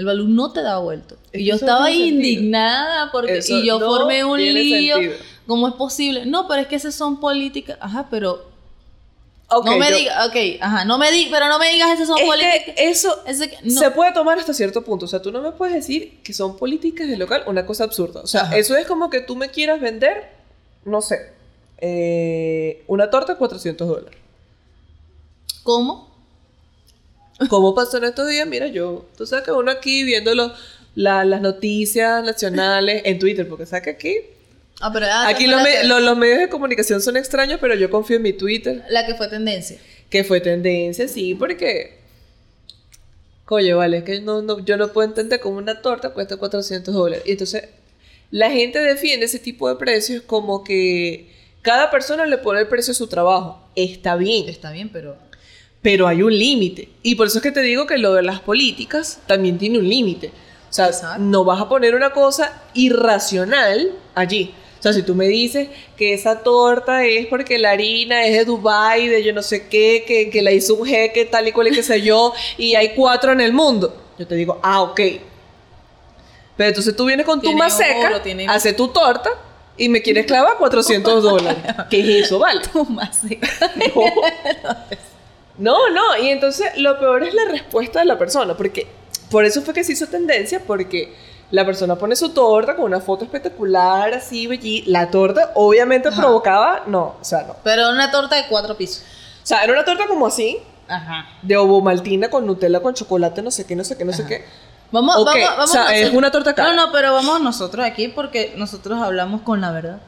El 0.02 0.06
balón 0.08 0.36
no 0.36 0.52
te 0.52 0.64
daba 0.64 0.80
vuelta. 0.80 1.14
Es 1.32 1.42
Y 1.42 1.46
yo 1.46 1.54
no 1.54 1.58
estaba 1.58 1.86
sentido. 1.86 2.08
indignada 2.08 3.12
porque 3.12 3.38
Eso 3.38 3.60
y 3.60 3.68
yo 3.68 3.78
no 3.80 3.86
formé 3.86 4.26
un 4.26 4.40
lío. 4.44 4.96
sentido. 4.96 5.16
¿Cómo 5.46 5.68
es 5.68 5.76
posible? 5.76 6.26
No, 6.26 6.48
pero 6.48 6.64
es 6.64 6.68
que 6.68 6.76
esas 6.76 6.96
son 6.96 7.20
políticas. 7.20 7.78
Ajá, 7.80 8.08
pero 8.10 8.50
Ok, 9.50 9.66
no 9.66 9.78
me 9.78 9.92
digas, 9.92 10.28
ok, 10.28 10.36
ajá, 10.60 10.86
no 10.86 10.98
me 10.98 11.12
di, 11.12 11.28
pero 11.30 11.48
no 11.50 11.60
me 11.60 11.70
digas 11.72 11.92
esas 11.92 12.08
son 12.08 12.18
Es 12.18 12.26
políticas. 12.26 12.74
que 12.76 12.90
eso 12.90 13.16
Ese 13.28 13.52
que- 13.52 13.58
no. 13.64 13.80
se 13.80 13.92
puede 13.92 14.12
tomar 14.12 14.40
hasta 14.40 14.56
cierto 14.56 14.84
punto. 14.84 15.06
O 15.06 15.08
sea, 15.08 15.22
tú 15.22 15.32
no 15.32 15.40
me 15.42 15.52
puedes 15.52 15.76
decir 15.76 16.18
que 16.24 16.34
son 16.34 16.58
políticas 16.58 17.08
del 17.08 17.20
local 17.20 17.44
una 17.46 17.64
cosa 17.68 17.84
absurda. 17.84 18.22
O 18.22 18.28
sea, 18.28 18.42
Ajá. 18.42 18.58
eso 18.58 18.76
es 18.76 18.88
como 18.88 19.12
que 19.12 19.22
tú 19.22 19.36
me 19.36 19.50
quieras 19.50 19.80
vender, 19.80 20.30
no 20.84 21.02
sé, 21.04 21.18
eh, 21.78 22.84
una 22.88 23.12
torta 23.12 23.34
a 23.34 23.38
400 23.38 23.88
dólares. 23.88 24.18
¿Cómo? 25.64 26.11
¿Cómo 27.50 27.74
pasó 27.74 27.98
en 27.98 28.04
estos 28.06 28.28
días? 28.30 28.48
Mira, 28.48 28.68
yo, 28.68 29.06
tú 29.18 29.26
sabes 29.26 29.46
que 29.46 29.52
uno 29.52 29.72
aquí 29.72 30.04
viendo 30.04 30.34
los- 30.36 30.52
la- 30.96 31.26
las 31.26 31.42
noticias 31.42 32.24
nacionales 32.24 33.02
en 33.06 33.18
Twitter, 33.20 33.48
porque 33.48 33.66
sabes 33.66 33.84
que 33.84 33.90
aquí, 33.92 34.16
Ah, 34.80 34.92
pero 34.92 35.06
ah, 35.10 35.28
aquí 35.28 35.48
los, 35.48 35.62
me- 35.64 35.84
lo- 35.86 36.00
los 36.00 36.18
medios 36.18 36.40
de 36.40 36.50
comunicación 36.50 37.02
son 37.02 37.16
extraños, 37.18 37.60
pero 37.62 37.76
yo 37.76 37.90
confío 37.90 38.18
en 38.18 38.24
mi 38.24 38.34
Twitter, 38.34 38.84
la 38.90 39.06
que 39.06 39.16
fue 39.16 39.28
tendencia. 39.28 39.78
que 40.10 40.24
fue 40.24 40.42
tendencia, 40.42 41.08
sí, 41.08 41.36
porque, 41.36 42.00
coño, 43.46 43.78
vale, 43.78 43.98
es 43.98 44.04
que 44.04 44.22
no, 44.22 44.42
no, 44.42 44.60
yo 44.64 44.78
no 44.78 44.92
puedo 44.92 45.08
entender 45.08 45.40
cómo 45.40 45.58
una 45.58 45.82
torta 45.82 46.10
cuesta 46.12 46.38
400 46.38 46.94
dólares. 46.94 47.24
Y 47.28 47.32
entonces, 47.32 47.64
la 48.32 48.50
gente 48.52 48.80
defiende 48.80 49.26
ese 49.26 49.40
tipo 49.40 49.68
de 49.70 49.76
precios 49.76 50.24
como 50.24 50.64
que 50.64 51.30
cada 51.62 51.92
persona 51.92 52.26
le 52.26 52.38
pone 52.38 52.62
el 52.62 52.68
precio 52.68 52.92
a 52.92 52.96
su 52.96 53.08
trabajo. 53.08 53.62
Está 53.76 54.16
bien, 54.16 54.48
Está 54.50 54.72
bien, 54.72 54.90
pero 54.90 55.16
pero 55.82 56.08
hay 56.08 56.22
un 56.22 56.38
límite. 56.38 56.90
Y 57.04 57.16
por 57.16 57.28
eso 57.28 57.40
es 57.40 57.44
que 57.44 57.52
te 57.52 57.62
digo 57.62 57.88
que 57.88 57.98
lo 57.98 58.14
de 58.14 58.22
las 58.24 58.40
políticas 58.40 59.20
también 59.28 59.58
tiene 59.58 59.80
un 59.80 59.88
límite. 59.90 60.28
O 60.70 60.74
sea, 60.74 60.88
Exacto. 60.88 61.22
no 61.22 61.44
vas 61.44 61.60
a 61.62 61.68
poner 61.68 61.96
una 61.96 62.12
cosa 62.12 62.62
irracional 62.74 63.92
allí. 64.16 64.54
O 64.80 64.82
sea, 64.84 64.94
si 64.94 65.04
tú 65.04 65.14
me 65.14 65.28
dices 65.28 65.68
que 65.98 66.14
esa 66.14 66.40
torta 66.40 67.06
es 67.06 67.28
porque 67.28 67.60
la 67.60 67.72
harina 67.72 68.26
es 68.26 68.34
de 68.38 68.46
Dubai, 68.46 69.08
de 69.08 69.24
yo 69.24 69.32
no 69.34 69.44
sé 69.44 69.68
qué, 69.68 70.04
que, 70.08 70.30
que 70.32 70.42
la 70.42 70.52
hizo 70.52 70.74
un 70.76 70.88
jeque 70.88 71.26
tal 71.26 71.48
y 71.48 71.52
cual 71.52 71.68
y 71.68 71.72
qué 71.72 71.84
sé 71.84 72.02
yo, 72.02 72.34
y 72.58 72.74
hay 72.76 72.94
cuatro 72.96 73.32
en 73.32 73.42
el 73.42 73.54
mundo, 73.54 73.96
yo 74.18 74.26
te 74.26 74.34
digo, 74.36 74.60
ah, 74.64 74.82
ok. 74.82 75.00
Pero 76.58 76.70
entonces 76.70 76.96
tú 76.96 77.06
vienes 77.06 77.26
con 77.26 77.42
tu 77.42 77.54
maseca, 77.54 78.08
oro, 78.08 78.22
tiene- 78.22 78.48
haces 78.48 78.76
tu 78.76 78.88
torta 78.88 79.30
y 79.78 79.88
me 79.90 80.02
quieres 80.02 80.26
clavar 80.26 80.58
400 80.58 81.22
dólares. 81.24 81.64
¿Qué 81.90 82.00
es 82.00 82.26
eso, 82.26 82.40
vale? 82.40 82.62
Toma, 82.72 83.12
sí. 83.14 83.40
No, 83.96 84.04
no, 85.90 86.18
y 86.18 86.30
entonces 86.30 86.68
lo 86.78 86.98
peor 87.00 87.24
es 87.24 87.34
la 87.34 87.46
respuesta 87.46 88.00
de 88.00 88.06
la 88.06 88.18
persona, 88.18 88.56
porque 88.56 88.88
por 89.30 89.46
eso 89.46 89.62
fue 89.62 89.74
que 89.74 89.84
se 89.84 89.94
hizo 89.94 90.08
tendencia, 90.08 90.62
porque 90.66 91.14
la 91.52 91.66
persona 91.66 91.96
pone 91.96 92.16
su 92.16 92.30
torta 92.30 92.76
con 92.76 92.86
una 92.86 93.00
foto 93.02 93.26
espectacular, 93.26 94.14
así, 94.14 94.48
bellí. 94.48 94.84
La 94.88 95.12
torta 95.12 95.52
obviamente 95.56 96.10
Ajá. 96.10 96.18
provocaba, 96.22 96.84
no, 96.88 97.16
o 97.20 97.24
sea, 97.24 97.44
no. 97.44 97.56
Pero 97.64 97.90
una 97.92 98.10
torta 98.12 98.36
de 98.38 98.48
cuatro 98.48 98.76
pisos. 98.76 99.04
O 99.44 99.46
sea, 99.46 99.64
era 99.64 99.74
una 99.74 99.84
torta 99.86 100.08
como 100.08 100.28
así, 100.28 100.58
Ajá. 100.88 101.28
de 101.42 101.58
ovomaltina 101.58 102.30
con 102.30 102.46
Nutella, 102.46 102.80
con 102.80 102.94
chocolate, 102.94 103.42
no 103.42 103.52
sé 103.52 103.66
qué, 103.66 103.76
no 103.76 103.84
sé 103.84 103.98
qué, 103.98 104.06
no 104.06 104.14
sé 104.14 104.26
qué. 104.26 104.46
Vamos, 104.92 105.16
Ok, 105.18 105.26
vamos, 105.28 105.42
vamos. 105.50 105.70
o 105.70 105.74
sea, 105.74 105.96
es 105.96 106.12
una 106.14 106.32
torta 106.32 106.54
cara. 106.54 106.74
No, 106.74 106.88
no, 106.88 106.92
pero 106.92 107.14
vamos 107.14 107.40
nosotros 107.42 107.86
aquí 107.86 108.08
porque 108.10 108.54
nosotros 108.58 109.02
hablamos 109.02 109.42
con 109.42 109.62
la 109.62 109.72
verdad. 109.72 110.00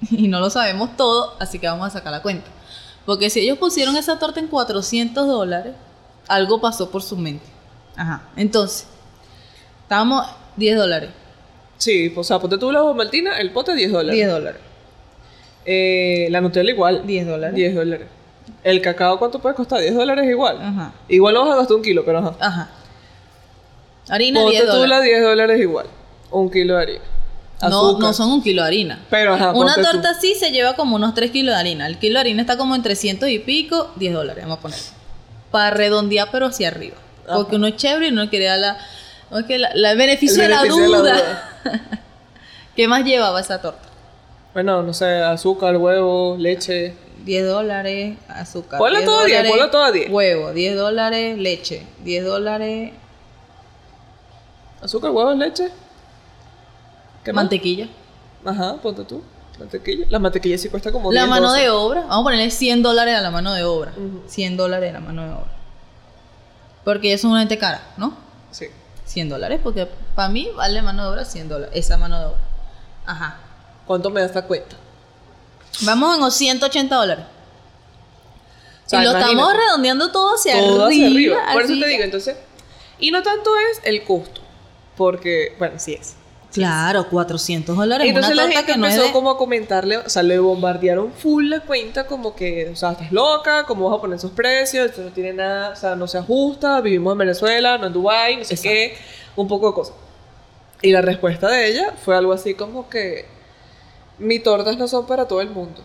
Y 0.10 0.26
no 0.28 0.40
lo 0.40 0.50
sabemos 0.50 0.96
todo, 0.96 1.34
así 1.38 1.58
que 1.60 1.66
vamos 1.68 1.86
a 1.86 1.90
sacar 1.90 2.12
la 2.12 2.22
cuenta. 2.22 2.48
Porque 3.06 3.30
si 3.30 3.40
ellos 3.40 3.58
pusieron 3.58 3.96
esa 3.96 4.18
torta 4.18 4.40
en 4.40 4.46
400 4.48 5.26
dólares, 5.26 5.74
algo 6.28 6.60
pasó 6.60 6.90
por 6.90 7.02
su 7.02 7.16
mente. 7.16 7.44
Ajá. 7.96 8.22
Entonces, 8.36 8.86
estábamos 9.82 10.26
10 10.56 10.76
dólares. 10.76 11.10
Sí, 11.78 12.12
o 12.14 12.22
sea, 12.22 12.38
ponte 12.38 12.58
tú 12.58 12.70
la 12.70 12.82
ovomaltina, 12.82 13.38
el 13.38 13.50
pote 13.50 13.74
10 13.74 13.92
dólares. 13.92 14.14
10 14.14 14.30
dólares. 14.30 14.60
Eh, 15.64 16.28
la 16.30 16.40
Nutella 16.40 16.70
igual. 16.70 17.06
10 17.06 17.26
dólares. 17.26 17.56
10 17.56 17.74
dólares. 17.74 18.06
El 18.62 18.80
cacao, 18.80 19.18
¿cuánto 19.18 19.40
puede 19.40 19.54
costar? 19.54 19.80
10 19.80 19.94
dólares 19.94 20.28
igual. 20.28 20.58
Ajá. 20.60 20.92
Igual 21.08 21.34
vas 21.34 21.50
a 21.50 21.56
gastar 21.56 21.76
un 21.76 21.82
kilo, 21.82 22.04
pero 22.04 22.18
ajá. 22.18 22.34
Ajá. 22.38 22.70
Harina, 24.08 24.40
Ponte 24.40 24.56
10 24.56 24.64
tú 24.64 24.72
la 24.72 24.78
dólares. 24.78 25.04
10 25.06 25.22
dólares 25.22 25.60
igual. 25.60 25.86
Un 26.30 26.50
kilo 26.50 26.76
de 26.76 26.82
harina. 26.82 27.04
No, 27.70 27.98
no 27.98 28.12
son 28.12 28.30
un 28.30 28.42
kilo 28.42 28.62
de 28.62 28.68
harina. 28.68 29.00
Pero 29.10 29.34
ajá, 29.34 29.52
Una 29.52 29.74
torta 29.74 30.10
así 30.10 30.34
se 30.34 30.50
lleva 30.50 30.74
como 30.74 30.96
unos 30.96 31.14
3 31.14 31.30
kilos 31.30 31.54
de 31.54 31.60
harina. 31.60 31.86
El 31.86 31.98
kilo 31.98 32.14
de 32.14 32.20
harina 32.20 32.40
está 32.42 32.56
como 32.56 32.74
en 32.74 32.82
300 32.82 33.28
y 33.28 33.38
pico, 33.38 33.90
10 33.96 34.12
dólares, 34.14 34.44
vamos 34.44 34.58
a 34.58 34.62
poner. 34.62 34.78
Para 35.50 35.70
redondear, 35.70 36.28
pero 36.32 36.46
hacia 36.46 36.68
arriba. 36.68 36.96
Ajá. 37.26 37.36
Porque 37.36 37.56
uno 37.56 37.66
es 37.66 37.76
chévere 37.76 38.08
y 38.08 38.10
no 38.10 38.28
quiere 38.30 38.46
dar 38.46 38.58
la, 38.58 38.78
no 39.30 39.38
es 39.38 39.46
que 39.46 39.58
la- 39.58 39.70
la- 39.74 39.92
el 39.92 39.98
beneficio, 39.98 40.42
El 40.42 40.48
de, 40.48 40.54
la 40.54 40.62
beneficio 40.62 40.82
de 40.84 40.88
la 40.90 40.98
duda. 40.98 41.12
duda. 41.64 41.82
¿Qué 42.76 42.88
más 42.88 43.04
llevaba 43.04 43.40
esa 43.40 43.60
torta? 43.60 43.88
Bueno, 44.54 44.82
no 44.82 44.92
sé, 44.92 45.22
azúcar, 45.22 45.76
huevo, 45.76 46.36
leche. 46.38 46.94
10 47.24 47.46
dólares, 47.46 48.16
azúcar. 48.28 48.78
Ponla 48.78 48.98
10 48.98 49.08
todo 49.10 49.20
a 49.20 49.24
10, 49.24 49.36
dólares, 49.36 49.50
ponla 49.52 49.70
todo 49.70 49.84
a 49.84 49.92
10. 49.92 50.10
Huevo, 50.10 50.52
10 50.52 50.76
dólares, 50.76 51.38
leche. 51.38 51.86
10 52.02 52.24
dólares, 52.24 52.92
Azúcar, 54.82 55.12
huevo, 55.12 55.32
leche. 55.34 55.68
¿Qué 57.24 57.32
más? 57.32 57.44
mantequilla. 57.44 57.88
Ajá, 58.44 58.76
ponte 58.82 59.04
tú. 59.04 59.22
Mantequilla. 59.58 60.06
La 60.10 60.18
mantequilla 60.18 60.58
sí 60.58 60.68
cuesta 60.68 60.90
como 60.90 61.12
La 61.12 61.22
10, 61.22 61.30
mano 61.30 61.48
12. 61.48 61.60
de 61.62 61.70
obra, 61.70 62.00
vamos 62.02 62.20
a 62.20 62.22
ponerle 62.24 62.50
100 62.50 62.82
dólares 62.82 63.16
a 63.16 63.20
la 63.20 63.30
mano 63.30 63.52
de 63.52 63.64
obra. 63.64 63.92
Ujú. 63.96 64.22
100 64.26 64.56
dólares 64.56 64.90
a 64.90 64.92
la 64.94 65.00
mano 65.00 65.22
de 65.22 65.32
obra. 65.32 65.52
Porque 66.84 67.08
ellos 67.08 67.20
son 67.20 67.30
una 67.32 67.40
gente 67.40 67.58
cara, 67.58 67.82
¿no? 67.96 68.16
Sí. 68.50 68.66
100 69.04 69.28
dólares, 69.28 69.60
porque 69.62 69.86
para 70.14 70.28
mí 70.28 70.48
vale 70.56 70.82
mano 70.82 71.04
de 71.04 71.10
obra 71.10 71.24
100 71.24 71.48
dólares, 71.48 71.74
esa 71.76 71.96
mano 71.96 72.18
de 72.18 72.26
obra. 72.26 72.38
Ajá. 73.06 73.38
¿Cuánto 73.86 74.10
me 74.10 74.20
da 74.20 74.26
esta 74.26 74.42
cuenta? 74.42 74.76
Vamos 75.82 76.14
en 76.14 76.20
los 76.20 76.34
180 76.34 76.94
dólares. 76.96 77.24
O 78.86 78.88
sea, 78.88 79.00
y 79.00 79.04
lo 79.04 79.12
estamos 79.16 79.52
redondeando 79.54 80.10
todo 80.10 80.34
hacia 80.34 80.58
todo 80.58 80.86
arriba. 80.86 80.88
hacia 80.88 81.06
arriba. 81.06 81.52
Por 81.52 81.62
eso 81.62 81.74
te 81.78 81.86
digo, 81.86 82.02
entonces. 82.04 82.36
Y 82.98 83.10
no 83.10 83.22
tanto 83.22 83.50
es 83.70 83.80
el 83.84 84.04
costo. 84.04 84.40
Porque, 84.96 85.54
bueno, 85.58 85.78
sí 85.78 85.94
es. 85.94 86.16
Claro, 86.52 87.08
400 87.08 87.76
dólares. 87.76 88.06
Entonces 88.06 88.32
una 88.34 88.42
la 88.42 88.48
torta 88.48 88.58
gente 88.60 88.72
que 88.72 88.78
no 88.78 88.86
es 88.86 88.92
empezó 88.94 89.06
de- 89.08 89.12
como 89.14 89.30
a 89.30 89.38
comentarle, 89.38 89.96
o 89.98 90.08
sea, 90.08 90.22
le 90.22 90.38
bombardearon 90.38 91.12
full 91.12 91.48
la 91.48 91.60
cuenta 91.60 92.06
como 92.06 92.34
que, 92.36 92.68
o 92.68 92.76
sea, 92.76 92.92
estás 92.92 93.10
loca, 93.10 93.64
¿cómo 93.64 93.88
vas 93.88 93.98
a 93.98 94.00
poner 94.02 94.16
esos 94.18 94.32
precios? 94.32 94.86
Esto 94.90 95.00
no 95.02 95.10
tiene 95.12 95.32
nada, 95.32 95.70
o 95.70 95.76
sea, 95.76 95.96
no 95.96 96.06
se 96.06 96.18
ajusta, 96.18 96.80
vivimos 96.82 97.12
en 97.12 97.18
Venezuela, 97.18 97.78
no 97.78 97.86
en 97.86 97.92
Dubái, 97.92 98.36
no 98.36 98.44
sé 98.44 98.54
Exacto. 98.54 98.68
qué, 98.70 98.94
un 99.36 99.48
poco 99.48 99.68
de 99.68 99.74
cosas. 99.74 99.94
Y 100.82 100.92
la 100.92 101.00
respuesta 101.00 101.48
de 101.48 101.68
ella 101.68 101.94
fue 102.04 102.16
algo 102.16 102.32
así 102.32 102.54
como 102.54 102.88
que 102.90 103.24
mis 104.18 104.42
tortas 104.42 104.76
no 104.76 104.86
son 104.88 105.06
para 105.06 105.26
todo 105.26 105.40
el 105.40 105.48
mundo. 105.48 105.80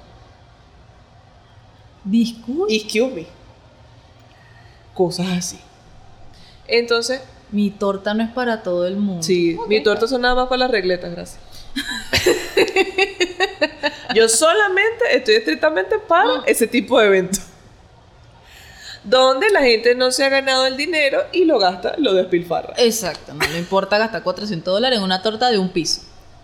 Disculpe. 2.03 2.73
Excuse 2.75 3.13
me. 3.13 3.27
Cosas 4.93 5.27
así. 5.29 5.59
Entonces, 6.67 7.21
Mi 7.51 7.71
torta 7.71 8.13
no 8.13 8.23
es 8.23 8.29
para 8.29 8.61
todo 8.61 8.85
el 8.87 8.97
mundo. 8.97 9.23
Sí, 9.23 9.57
mi 9.67 9.81
torta 9.81 10.07
son 10.07 10.21
nada 10.21 10.35
más 10.35 10.47
para 10.47 10.59
las 10.59 10.71
regletas, 10.71 11.11
gracias. 11.11 11.39
Yo 14.15 14.27
solamente 14.27 15.15
estoy 15.15 15.35
estrictamente 15.35 15.97
para 15.99 16.43
ese 16.45 16.67
tipo 16.67 16.99
de 16.99 17.07
eventos. 17.07 17.41
Donde 19.03 19.49
la 19.49 19.61
gente 19.61 19.95
no 19.95 20.11
se 20.11 20.25
ha 20.25 20.29
ganado 20.29 20.65
el 20.65 20.75
dinero 20.75 21.23
y 21.31 21.45
lo 21.45 21.59
gasta, 21.59 21.93
lo 21.97 22.13
despilfarra. 22.13 22.73
Exacto, 22.77 23.33
no 23.33 23.47
le 23.47 23.57
importa 23.57 23.97
gastar 23.97 24.23
400 24.23 24.73
dólares 24.73 24.97
en 24.97 25.03
una 25.03 25.21
torta 25.21 25.49
de 25.49 25.57
un 25.57 25.69
piso. 25.69 26.01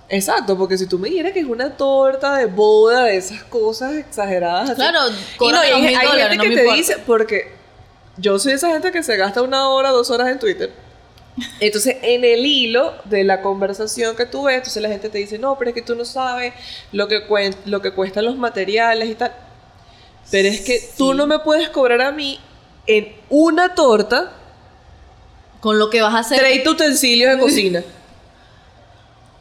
Exacto, 0.07 0.57
porque 0.57 0.77
si 0.77 0.85
tú 0.85 0.99
me 0.99 1.09
dijeras 1.09 1.33
que 1.33 1.39
es 1.39 1.45
una 1.45 1.71
torta 1.71 2.37
de 2.37 2.45
boda, 2.45 3.05
de 3.05 3.17
esas 3.17 3.43
cosas 3.43 3.95
exageradas 3.95 4.69
así. 4.69 4.75
Claro, 4.75 4.99
y 5.09 5.51
no, 5.51 5.59
hay, 5.59 5.71
hay 5.71 6.07
dólares, 6.07 6.29
gente 6.29 6.37
no 6.37 6.43
que 6.43 6.49
te 6.49 6.61
importa. 6.61 6.75
dice, 6.75 6.97
porque 7.05 7.51
yo 8.17 8.37
soy 8.37 8.53
esa 8.53 8.69
gente 8.69 8.91
que 8.91 9.03
se 9.03 9.17
gasta 9.17 9.41
una 9.41 9.69
hora, 9.69 9.89
dos 9.89 10.09
horas 10.09 10.29
en 10.29 10.39
Twitter. 10.39 10.71
Entonces, 11.59 11.97
en 12.03 12.23
el 12.23 12.45
hilo 12.45 12.93
de 13.05 13.23
la 13.23 13.41
conversación 13.41 14.15
que 14.15 14.25
tú 14.27 14.43
ves, 14.43 14.57
entonces 14.57 14.81
la 14.83 14.89
gente 14.89 15.09
te 15.09 15.17
dice, 15.17 15.39
no, 15.39 15.57
pero 15.57 15.69
es 15.71 15.73
que 15.73 15.81
tú 15.81 15.95
no 15.95 16.05
sabes 16.05 16.53
lo 16.91 17.07
que, 17.07 17.21
lo 17.65 17.81
que 17.81 17.91
cuestan 17.91 18.25
los 18.25 18.37
materiales 18.37 19.09
y 19.09 19.15
tal. 19.15 19.33
Pero 20.29 20.47
es 20.47 20.61
que 20.61 20.79
tú 20.97 21.13
no 21.13 21.25
me 21.27 21.39
puedes 21.39 21.69
cobrar 21.69 22.01
a 22.01 22.11
mí 22.11 22.39
en 22.85 23.13
una 23.29 23.73
torta 23.75 24.31
Con 25.59 25.79
lo 25.79 25.89
que 25.89 26.01
vas 26.01 26.13
a 26.13 26.19
hacer. 26.19 26.39
30 26.39 26.69
utensilios 26.69 27.33
de 27.35 27.39
cocina. 27.41 27.83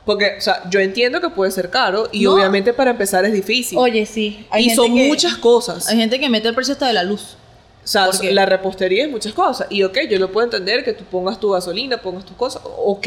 Porque, 0.04 0.34
o 0.38 0.40
sea, 0.40 0.62
yo 0.70 0.80
entiendo 0.80 1.20
que 1.20 1.28
puede 1.28 1.50
ser 1.52 1.70
caro 1.70 2.08
y 2.10 2.24
No. 2.24 2.34
obviamente 2.34 2.72
para 2.72 2.90
empezar 2.90 3.24
es 3.24 3.32
difícil. 3.32 3.78
Oye, 3.78 4.04
sí. 4.06 4.46
y 4.58 4.62
gente 4.64 4.74
son 4.76 4.94
que- 4.94 5.06
muchas 5.08 5.36
cosas. 5.36 5.86
Hay 5.88 5.96
gente 5.96 6.18
que 6.18 6.28
mete 6.28 6.48
el 6.48 6.54
precio 6.54 6.72
hasta 6.72 6.86
de 6.88 6.92
la 6.94 7.04
luz. 7.04 7.36
O 7.84 7.86
sea, 7.86 8.08
la 8.22 8.46
repostería 8.46 9.04
es 9.04 9.10
muchas 9.10 9.32
cosas. 9.32 9.66
Y 9.70 9.82
ok, 9.82 9.98
yo 10.08 10.18
lo 10.18 10.30
puedo 10.30 10.44
entender 10.44 10.84
que 10.84 10.92
tú 10.92 11.04
pongas 11.04 11.40
tu 11.40 11.50
gasolina, 11.50 12.00
pongas 12.00 12.24
tus 12.24 12.36
cosas. 12.36 12.62
Ok, 12.64 13.06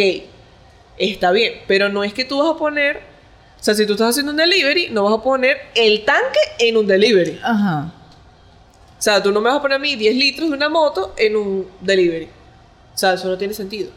está 0.97 1.31
bien. 1.31 1.61
Pero 1.67 1.89
no 1.89 2.03
es 2.03 2.13
que 2.13 2.25
tú 2.25 2.39
vas 2.39 2.55
a 2.55 2.57
poner. 2.57 2.97
O 3.59 3.63
sea, 3.63 3.73
si 3.73 3.85
tú 3.85 3.93
estás 3.93 4.09
haciendo 4.09 4.31
un 4.31 4.37
delivery, 4.37 4.89
no 4.89 5.05
vas 5.05 5.13
a 5.13 5.23
poner 5.23 5.57
el 5.75 6.03
tanque 6.03 6.39
en 6.59 6.77
un 6.77 6.87
delivery. 6.87 7.39
Ajá. 7.41 7.93
O 8.97 9.01
sea, 9.01 9.23
tú 9.23 9.31
no 9.31 9.39
me 9.39 9.49
vas 9.49 9.59
a 9.59 9.61
poner 9.61 9.77
a 9.77 9.79
mí 9.79 9.95
10 9.95 10.15
litros 10.15 10.49
de 10.49 10.55
una 10.55 10.67
moto 10.67 11.13
en 11.17 11.35
un 11.35 11.67
delivery. 11.79 12.29
O 12.93 12.97
sea, 12.97 13.13
eso 13.13 13.27
no 13.27 13.37
tiene 13.37 13.53
sentido. 13.53 13.91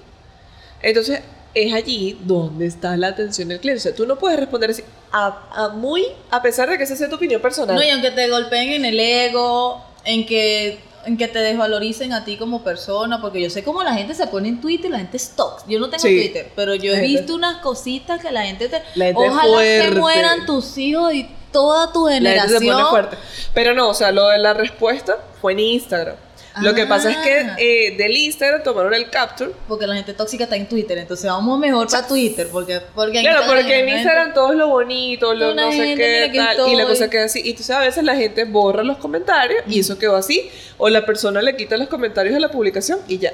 Entonces, 0.81 1.23
es 1.55 1.75
allí 1.75 2.19
donde 2.23 2.67
está 2.67 2.97
la 2.97 3.09
atención 3.09 3.49
del 3.49 3.59
cliente. 3.59 3.79
O 3.79 3.83
sea, 3.83 3.95
tú 3.95 4.07
no 4.07 4.17
puedes 4.17 4.38
responder 4.38 4.71
así 4.71 4.85
a, 5.12 5.49
a 5.51 5.69
muy, 5.71 6.05
a 6.31 6.41
pesar 6.41 6.71
de 6.71 6.79
que 6.79 6.85
esa 6.85 6.95
sea 6.95 7.09
tu 7.09 7.17
opinión 7.17 7.43
personal. 7.43 7.75
No, 7.75 7.83
y 7.83 7.91
aunque 7.91 8.11
te 8.12 8.29
golpeen 8.29 8.73
en 8.73 8.85
el 8.85 9.01
ego, 9.01 9.85
en 10.09 10.27
que, 10.27 10.81
en 11.05 11.16
que 11.16 11.29
te 11.29 11.38
desvaloricen 11.38 12.12
a 12.12 12.25
ti 12.25 12.37
como 12.37 12.64
persona, 12.64 13.21
porque 13.21 13.40
yo 13.42 13.51
sé 13.51 13.62
cómo 13.62 13.83
la 13.83 13.92
gente 13.94 14.14
se 14.14 14.27
pone 14.27 14.49
en 14.49 14.61
Twitter, 14.61 14.90
la 14.90 14.99
gente 14.99 15.16
es 15.18 15.31
toxic. 15.37 15.68
Yo 15.68 15.79
no 15.79 15.88
tengo 15.90 16.03
Sí. 16.03 16.16
Twitter, 16.16 16.51
pero 16.57 16.75
yo 16.75 16.94
he 16.94 17.01
visto 17.03 17.35
unas 17.35 17.59
cositas 17.59 18.21
que 18.21 18.31
la 18.33 18.42
gente 18.42 18.68
te... 18.68 18.83
La 18.94 19.07
gente 19.07 19.29
Ojalá 19.29 19.59
se 19.61 19.90
mueran 19.92 20.47
tus 20.47 20.77
hijos 20.79 21.12
y 21.14 21.29
toda 21.53 21.92
tu 21.92 22.07
La 22.07 22.12
gente 22.14 22.29
generación. 22.31 22.61
se 22.62 22.66
pone 22.73 22.85
fuerte. 22.90 23.16
Pero 23.55 23.75
no, 23.75 23.88
o 23.90 23.94
sea, 23.94 24.11
lo 24.12 24.29
de 24.29 24.38
la 24.38 24.55
respuesta 24.55 25.18
fue 25.40 25.53
en 25.53 25.61
Instagram. 25.61 26.16
Lo 26.62 26.75
que 26.75 26.87
pasa 26.87 27.11
es 27.11 27.16
Ah. 27.16 27.23
que 27.23 27.88
eh, 27.88 27.97
del 27.97 28.16
Instagram 28.16 28.62
tomaron 28.62 28.94
el 28.94 29.11
capture. 29.11 29.51
Porque 29.66 29.87
la 29.87 29.94
gente 29.94 30.14
tóxica 30.14 30.44
está 30.44 30.57
en 30.57 30.68
Twitter, 30.68 30.99
entonces 30.99 31.31
vamos 31.31 31.59
mejor 31.59 31.88
para 31.90 32.07
Twitter, 32.07 32.49
porque, 32.51 32.81
porque 32.94 33.18
en 33.18 33.25
Claro, 33.25 33.40
Instagram 33.40 33.47
porque 33.64 33.75
en 33.79 33.85
la 33.87 33.90
gente- 33.92 34.03
Instagram 34.03 34.35
todo 34.35 34.53
es 34.53 34.59
lo 34.59 34.68
bonito, 34.68 35.35
lo 35.35 35.53
Una 35.53 35.66
no 35.66 35.71
sé 35.73 35.79
gente, 35.79 36.31
qué, 36.33 36.38
tal, 36.38 36.68
y 36.68 36.77
la 36.77 36.85
cosa 36.87 37.09
queda 37.11 37.25
así. 37.25 37.40
Y 37.44 37.51
entonces 37.51 37.75
a 37.77 37.81
veces 37.81 38.05
la 38.05 38.16
gente 38.16 38.44
borra 38.44 38.83
los 38.83 38.99
comentarios 38.99 39.62
y 39.66 39.81
eso 39.81 39.99
quedó 39.99 40.16
así. 40.16 40.51
O 40.77 40.88
la 40.88 41.05
persona 41.07 41.42
le 41.42 41.57
quita 41.57 41.77
los 41.77 41.88
comentarios 41.88 42.35
a 42.35 42.40
la 42.40 42.51
publicación 42.51 43.01
y 43.09 43.18
ya. 43.18 43.33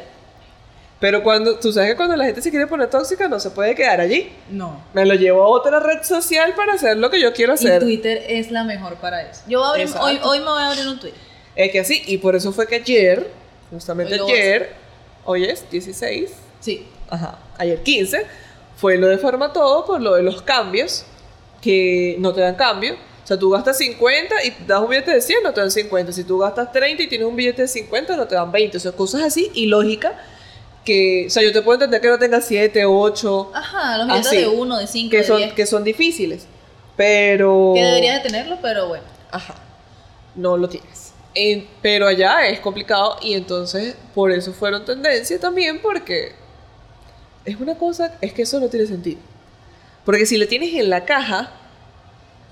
Pero 1.00 1.22
cuando, 1.22 1.58
tú 1.58 1.70
sabes 1.72 1.90
que 1.90 1.96
cuando 1.96 2.16
la 2.16 2.24
gente 2.24 2.40
se 2.40 2.50
quiere 2.50 2.66
poner 2.66 2.88
tóxica 2.88 3.28
no 3.28 3.38
se 3.38 3.50
puede 3.50 3.74
quedar 3.74 4.00
allí. 4.00 4.32
No. 4.48 4.82
Me 4.94 5.04
lo 5.04 5.14
llevo 5.14 5.42
a 5.42 5.48
otra 5.48 5.78
red 5.80 6.02
social 6.02 6.54
para 6.54 6.74
hacer 6.74 6.96
lo 6.96 7.10
que 7.10 7.20
yo 7.20 7.32
quiero 7.34 7.52
Y 7.52 7.54
hacer. 7.56 7.82
Twitter 7.82 8.22
es 8.26 8.50
la 8.50 8.64
mejor 8.64 8.94
para 8.94 9.20
eso. 9.22 9.42
Yo 9.46 9.58
voy 9.58 9.66
a 9.66 9.70
abrir, 9.72 9.88
hoy, 10.00 10.20
hoy 10.22 10.38
me 10.38 10.44
voy 10.46 10.62
a 10.62 10.68
abrir 10.70 10.86
un 10.88 10.98
Twitter. 10.98 11.20
Es 11.56 11.70
que 11.70 11.80
así, 11.80 12.02
y 12.06 12.18
por 12.18 12.34
eso 12.34 12.52
fue 12.52 12.66
que 12.66 12.76
ayer, 12.76 13.30
justamente 13.70 14.20
Hoy 14.20 14.32
ayer, 14.32 14.72
hoy 15.24 15.44
es 15.44 15.68
16, 15.70 16.30
Sí. 16.60 16.86
ajá, 17.08 17.38
ayer 17.58 17.82
15, 17.82 18.26
fue 18.76 18.96
lo 18.98 19.06
de 19.06 19.18
Forma 19.18 19.52
Todo 19.52 19.84
por 19.84 20.00
lo 20.00 20.14
de 20.14 20.22
los 20.22 20.42
cambios, 20.42 21.04
que 21.60 22.16
no 22.18 22.32
te 22.34 22.40
dan 22.40 22.56
cambio. 22.56 22.94
O 22.94 23.26
sea, 23.26 23.38
tú 23.38 23.48
gastas 23.50 23.78
50 23.78 24.44
y 24.44 24.54
das 24.66 24.80
un 24.80 24.88
billete 24.90 25.12
de 25.12 25.20
100, 25.22 25.42
no 25.42 25.54
te 25.54 25.60
dan 25.62 25.70
50. 25.70 26.12
Si 26.12 26.24
tú 26.24 26.38
gastas 26.38 26.70
30 26.72 27.04
y 27.04 27.06
tienes 27.08 27.26
un 27.26 27.34
billete 27.34 27.62
de 27.62 27.68
50, 27.68 28.16
no 28.16 28.26
te 28.26 28.34
dan 28.34 28.52
20. 28.52 28.76
O 28.76 28.80
sea, 28.80 28.92
cosas 28.92 29.22
así 29.22 29.50
ilógicas 29.54 30.12
que, 30.84 31.24
o 31.28 31.30
sea, 31.30 31.42
yo 31.42 31.50
te 31.52 31.62
puedo 31.62 31.76
entender 31.76 32.02
que 32.02 32.08
no 32.08 32.18
tengas 32.18 32.44
7, 32.44 32.84
8, 32.84 33.50
Ajá, 33.54 33.96
los 33.96 34.06
billetes 34.08 34.26
así, 34.26 34.36
de 34.36 34.48
uno, 34.48 34.76
de 34.76 34.86
cinco, 34.86 35.10
que 35.12 35.16
de 35.18 35.24
son, 35.24 35.38
diez. 35.38 35.52
que 35.54 35.64
son 35.66 35.84
difíciles. 35.84 36.46
Pero... 36.96 37.72
Que 37.74 37.82
deberías 37.82 38.22
de 38.22 38.28
tenerlo, 38.28 38.58
pero 38.60 38.88
bueno. 38.88 39.04
Ajá. 39.30 39.54
No 40.34 40.58
lo 40.58 40.68
tienes. 40.68 41.03
En- 41.34 41.68
pero 41.82 42.06
allá 42.06 42.46
es 42.46 42.60
complicado 42.60 43.16
y 43.20 43.34
entonces 43.34 43.96
por 44.14 44.30
eso 44.30 44.52
fueron 44.52 44.84
tendencia 44.84 45.38
también 45.40 45.80
porque 45.82 46.32
es 47.44 47.58
una 47.60 47.74
cosa, 47.74 48.16
es 48.20 48.32
que 48.32 48.42
eso 48.42 48.60
no 48.60 48.68
tiene 48.68 48.86
sentido. 48.86 49.20
Porque 50.04 50.26
si 50.26 50.36
lo 50.36 50.46
tienes 50.46 50.72
en 50.74 50.90
la 50.90 51.04
caja, 51.04 51.50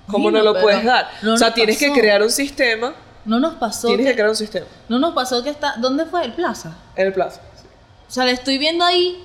¿cómo 0.07 0.31
no 0.31 0.41
lo 0.41 0.59
puedes 0.59 0.83
dar? 0.83 1.09
no 1.21 1.33
o 1.35 1.37
sea, 1.37 1.53
tienes 1.53 1.77
que 1.77 1.91
crear 1.91 2.21
un 2.21 2.31
sistema. 2.31 2.93
No 3.25 3.39
nos 3.39 3.55
pasó. 3.55 3.87
Tienes 3.87 4.05
que 4.05 4.11
que- 4.11 4.15
crear 4.15 4.29
un 4.29 4.35
sistema 4.35 4.65
no 4.89 4.99
nos 4.99 5.13
pasó 5.13 5.41
que 5.43 5.49
está. 5.49 5.75
¿Dónde 5.77 6.05
fue? 6.05 6.25
El 6.25 6.33
Plaza. 6.33 6.75
en 6.95 7.07
el 7.07 7.13
plazo. 7.13 7.39
O 8.07 8.11
sea, 8.11 8.25
le 8.25 8.31
estoy 8.31 8.57
viendo 8.57 8.83
ahí 8.85 9.23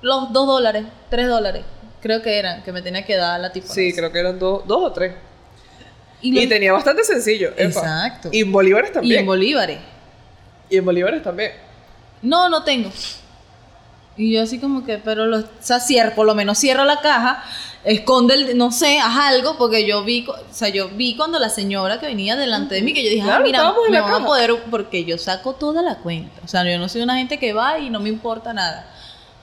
los 0.00 0.32
dos 0.32 0.46
dólares, 0.46 0.84
tres 1.10 1.28
dólares. 1.28 1.64
Creo 2.00 2.22
que 2.22 2.38
eran, 2.38 2.62
que 2.62 2.72
me 2.72 2.80
tenía 2.82 3.04
que 3.04 3.16
dar 3.16 3.38
la 3.40 3.52
tipo. 3.52 3.66
Sí, 3.70 3.92
creo 3.92 4.10
que 4.12 4.20
eran 4.20 4.38
dos, 4.38 4.66
dos 4.66 4.82
o 4.82 4.92
tres. 4.92 5.14
Y, 6.22 6.28
Y, 6.28 6.40
los- 6.40 6.48
tenía 6.48 6.72
bastante 6.72 7.04
sencillo. 7.04 7.48
epa. 7.56 7.62
Exacto. 7.64 8.28
Y 8.32 8.40
en 8.40 8.52
bolívares 8.52 8.90
y 8.90 8.94
también. 8.94 9.20
en 9.20 9.26
bolívares. 9.26 9.78
y 10.68 10.76
en 10.76 10.84
bolívares 10.84 11.22
también. 11.22 11.52
No, 12.22 12.48
no 12.48 12.62
tengo. 12.62 12.90
Y 14.16 14.32
yo 14.34 14.42
así 14.42 14.58
como 14.58 14.84
que, 14.84 14.98
pero 14.98 15.26
lo, 15.26 15.38
o 15.38 15.44
sea, 15.60 15.80
cierra, 15.80 16.14
por 16.14 16.26
lo 16.26 16.34
menos 16.34 16.58
cierra 16.58 16.84
la 16.84 17.00
caja, 17.00 17.42
esconde 17.84 18.34
el, 18.34 18.58
no 18.58 18.70
sé, 18.70 18.98
haz 19.00 19.16
algo, 19.16 19.56
porque 19.56 19.86
yo 19.86 20.04
vi, 20.04 20.26
o 20.28 20.34
sea, 20.54 20.68
yo 20.68 20.90
vi 20.90 21.16
cuando 21.16 21.38
la 21.38 21.48
señora 21.48 21.98
que 21.98 22.06
venía 22.06 22.36
delante 22.36 22.74
de 22.74 22.82
mí, 22.82 22.92
que 22.92 23.02
yo 23.02 23.08
dije, 23.08 23.22
ah, 23.22 23.26
Claro, 23.26 23.44
mira, 23.44 23.58
estábamos 23.58 23.86
en 23.86 23.92
me 23.92 24.00
van 24.00 24.22
a 24.22 24.26
poder, 24.26 24.54
porque 24.70 25.04
yo 25.06 25.16
saco 25.16 25.54
toda 25.54 25.80
la 25.80 25.96
cuenta. 25.96 26.38
O 26.44 26.48
sea, 26.48 26.64
yo 26.70 26.78
no 26.78 26.88
soy 26.90 27.00
una 27.00 27.16
gente 27.16 27.38
que 27.38 27.54
va 27.54 27.78
y 27.78 27.88
no 27.88 28.00
me 28.00 28.10
importa 28.10 28.52
nada. 28.52 28.86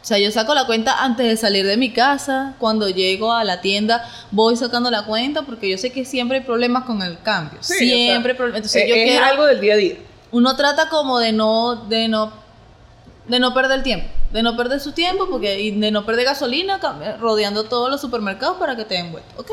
O 0.07 0.09
sea, 0.09 0.19
yo 0.19 0.31
saco 0.31 0.55
la 0.55 0.65
cuenta 0.65 1.03
antes 1.03 1.27
de 1.27 1.35
salir 1.35 1.67
de 1.67 1.75
mi 1.75 1.91
casa, 1.91 2.53
cuando 2.59 2.87
llego 2.87 3.33
a 3.33 3.43
la 3.43 3.59
tienda, 3.59 4.09
voy 4.31 4.55
sacando 4.55 4.89
la 4.89 5.03
cuenta, 5.03 5.41
porque 5.41 5.69
yo 5.69 5.77
sé 5.77 5.91
que 5.91 6.05
siempre 6.05 6.37
hay 6.37 6.43
problemas 6.45 6.85
con 6.85 7.01
el 7.01 7.19
cambio. 7.19 7.59
Sí, 7.61 7.73
o 7.73 7.77
sea, 7.77 7.97
siempre 7.97 8.33
problemas. 8.33 8.59
Entonces 8.59 8.83
eh, 8.83 8.87
yo 8.87 8.95
es 8.95 9.03
quiero 9.03 9.25
algo 9.25 9.43
del 9.45 9.59
día 9.59 9.73
a 9.73 9.75
día. 9.75 9.95
uno 10.31 10.55
trata 10.55 10.87
como 10.87 11.19
de 11.19 11.33
no 11.33 11.75
de 11.89 12.07
no 12.07 12.31
de 13.27 13.39
no 13.41 13.53
perder 13.53 13.83
tiempo 13.83 14.07
de 14.31 14.43
no 14.43 14.55
perder 14.55 14.79
su 14.79 14.93
tiempo 14.93 15.27
porque 15.29 15.59
y 15.59 15.71
de 15.71 15.91
no 15.91 16.05
perder 16.05 16.23
gasolina 16.23 16.79
cam- 16.79 17.17
rodeando 17.19 17.65
todos 17.65 17.91
los 17.91 17.99
supermercados 17.99 18.55
para 18.57 18.77
que 18.77 18.85
te 18.85 18.95
den 18.95 19.11
vuelta 19.11 19.33
ok 19.37 19.51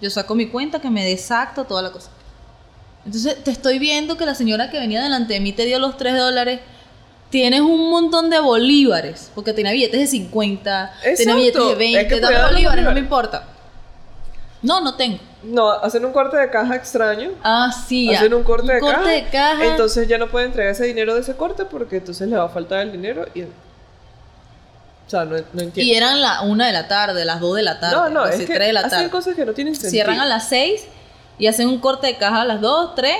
yo 0.00 0.10
saco 0.10 0.34
mi 0.34 0.48
cuenta 0.48 0.80
que 0.80 0.90
me 0.90 1.04
dé 1.04 1.12
exacto 1.12 1.62
toda 1.64 1.80
la 1.82 1.92
cosa 1.92 2.10
entonces 3.04 3.42
te 3.44 3.52
estoy 3.52 3.78
viendo 3.78 4.16
que 4.16 4.26
la 4.26 4.34
señora 4.34 4.68
que 4.70 4.80
venía 4.80 5.00
delante 5.00 5.34
de 5.34 5.40
mí 5.40 5.52
te 5.52 5.64
dio 5.64 5.78
los 5.78 5.96
3 5.96 6.16
dólares 6.16 6.60
tienes 7.32 7.60
un 7.62 7.90
montón 7.90 8.30
de 8.30 8.38
bolívares 8.38 9.30
porque 9.34 9.52
tenía 9.52 9.72
billetes 9.72 9.98
de 9.98 10.06
50 10.06 10.84
Exacto. 11.02 11.16
tenía 11.16 11.34
billetes 11.34 11.64
de 11.64 11.72
Es 11.72 11.78
20 11.78 12.06
que 12.08 12.20
dame 12.20 12.20
cuidado 12.20 12.32
con 12.34 12.42
los 12.42 12.50
bolívares 12.52 12.84
no 12.84 12.90
me 12.90 13.00
bolívares. 13.00 13.02
importa 13.04 13.44
no 14.62 14.80
no 14.80 14.94
tengo 14.94 15.18
No, 15.42 15.70
hacen 15.72 16.04
un 16.04 16.12
corte 16.12 16.36
de 16.36 16.48
caja 16.50 16.76
extraño. 16.76 17.30
Ah, 17.42 17.72
sí. 17.72 18.14
hacen 18.14 18.32
un 18.32 18.44
corte, 18.44 18.72
de, 18.74 18.78
corte 18.78 18.96
caja, 18.96 19.08
de 19.10 19.24
caja. 19.24 19.66
Entonces 19.66 20.06
ya 20.06 20.18
no 20.18 20.28
pueden 20.28 20.50
entregar 20.50 20.70
ese 20.72 20.84
dinero 20.84 21.14
de 21.14 21.22
ese 21.22 21.34
corte 21.34 21.64
porque 21.64 21.96
entonces 21.96 22.28
le 22.28 22.36
va 22.36 22.44
a 22.44 22.48
faltar 22.48 22.80
el 22.80 22.92
dinero 22.92 23.26
y... 23.34 23.42
O 23.42 23.48
sea, 25.08 25.24
no, 25.24 25.30
no 25.32 25.62
entiendo. 25.62 25.80
y 25.80 25.94
eran 25.94 26.20
la 26.22 26.42
una 26.42 26.68
de 26.68 26.72
la 26.72 26.86
tarde, 26.86 27.24
las 27.24 27.40
dos 27.40 27.56
de 27.56 27.62
la 27.62 27.80
tarde. 27.80 27.96
no, 27.96 28.08
no, 28.10 28.26
es 28.26 28.36
que 28.36 28.46
tres 28.54 28.68
de 28.68 28.72
la 28.72 28.80
hacen 28.80 28.90
tarde. 28.90 29.10
cosas 29.10 29.34
que 29.34 29.44
no 29.44 29.52
tienen 29.52 29.74
sentido. 29.74 29.90
Cierran 29.90 30.20
a 30.20 30.26
las 30.26 30.48
6 30.48 30.84
y 31.38 31.48
hacen 31.48 31.66
un 31.68 31.80
corte 31.80 32.06
de 32.06 32.16
caja 32.18 32.42
a 32.42 32.44
las 32.44 32.60
2, 32.60 32.94
3. 32.94 33.16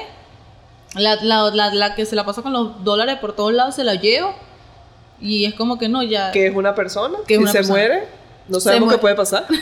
La, 0.94 1.16
la, 1.22 1.50
la, 1.50 1.72
la 1.74 1.94
que 1.94 2.05
se 2.07 2.14
la 2.16 2.24
pasa 2.26 2.42
con 2.42 2.52
los 2.52 2.85
dólares 2.85 3.16
por 3.20 3.35
todos 3.35 3.52
lados 3.52 3.74
se 3.76 3.85
la 3.85 3.94
llevo. 3.94 4.35
Y 5.20 5.44
es 5.44 5.55
como 5.55 5.78
que 5.78 5.88
no, 5.88 6.02
ya. 6.02 6.33
Que 6.33 6.48
es 6.48 6.55
una 6.55 6.74
persona, 6.74 7.18
Que 7.26 7.35
es 7.35 7.38
si 7.38 7.42
una 7.42 7.52
se 7.52 7.59
persona. 7.59 7.78
muere, 7.78 8.05
no 8.48 8.61
sabemos 8.61 8.92
qué 8.92 8.98
puede 8.98 9.14
pasar. 9.14 9.46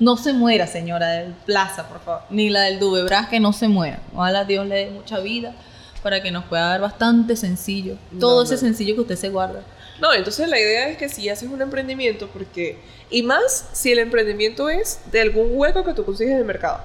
No 0.00 0.16
se 0.16 0.32
muera, 0.32 0.66
señora 0.66 1.06
del 1.08 1.32
Plaza, 1.46 1.88
por 1.88 2.00
favor. 2.00 2.22
Ni 2.28 2.50
la 2.50 2.62
del 2.62 2.80
Dubebras, 2.80 3.28
que 3.28 3.38
no 3.38 3.52
se 3.52 3.68
muera. 3.68 4.00
Ojalá 4.14 4.44
Dios 4.44 4.66
le 4.66 4.74
dé 4.86 4.90
mucha 4.90 5.20
vida 5.20 5.54
para 6.02 6.20
que 6.20 6.32
nos 6.32 6.44
pueda 6.46 6.66
dar 6.66 6.80
bastante 6.80 7.36
sencillo. 7.36 7.96
Todo 8.18 8.38
No, 8.38 8.42
ese 8.42 8.54
no. 8.54 8.60
sencillo 8.60 8.96
que 8.96 9.00
usted 9.02 9.16
se 9.16 9.28
guarda. 9.28 9.62
No, 10.00 10.12
entonces 10.12 10.48
la 10.48 10.58
idea 10.58 10.88
es 10.88 10.98
que 10.98 11.08
si 11.08 11.28
haces 11.28 11.48
un 11.48 11.62
emprendimiento, 11.62 12.28
porque. 12.32 12.78
Y 13.08 13.22
más 13.22 13.68
si 13.72 13.92
el 13.92 14.00
emprendimiento 14.00 14.68
es 14.68 14.98
de 15.12 15.20
algún 15.20 15.46
hueco 15.52 15.84
que 15.84 15.94
tú 15.94 16.04
consigues 16.04 16.32
en 16.32 16.38
el 16.40 16.44
mercado. 16.44 16.80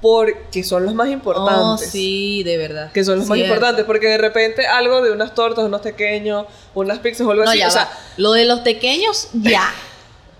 Porque 0.00 0.62
son 0.62 0.84
los 0.84 0.94
más 0.94 1.08
importantes. 1.08 1.88
Oh, 1.88 1.90
sí, 1.90 2.42
de 2.44 2.56
verdad. 2.56 2.92
Que 2.92 3.02
son 3.02 3.18
los 3.18 3.26
más 3.26 3.38
importantes, 3.38 3.84
porque 3.84 4.06
de 4.06 4.18
repente 4.18 4.66
algo 4.66 5.02
de 5.02 5.10
unas 5.10 5.34
tortas, 5.34 5.64
unos 5.64 5.80
pequeños, 5.80 6.46
unas 6.74 7.00
pizzas 7.00 7.26
o 7.26 7.30
algo 7.32 7.44
No, 7.44 7.50
así. 7.50 7.58
ya 7.58 7.68
o 7.68 7.70
sea. 7.70 7.90
Lo 8.16 8.32
de 8.32 8.44
los 8.44 8.60
pequeños, 8.60 9.28
ya. 9.32 9.72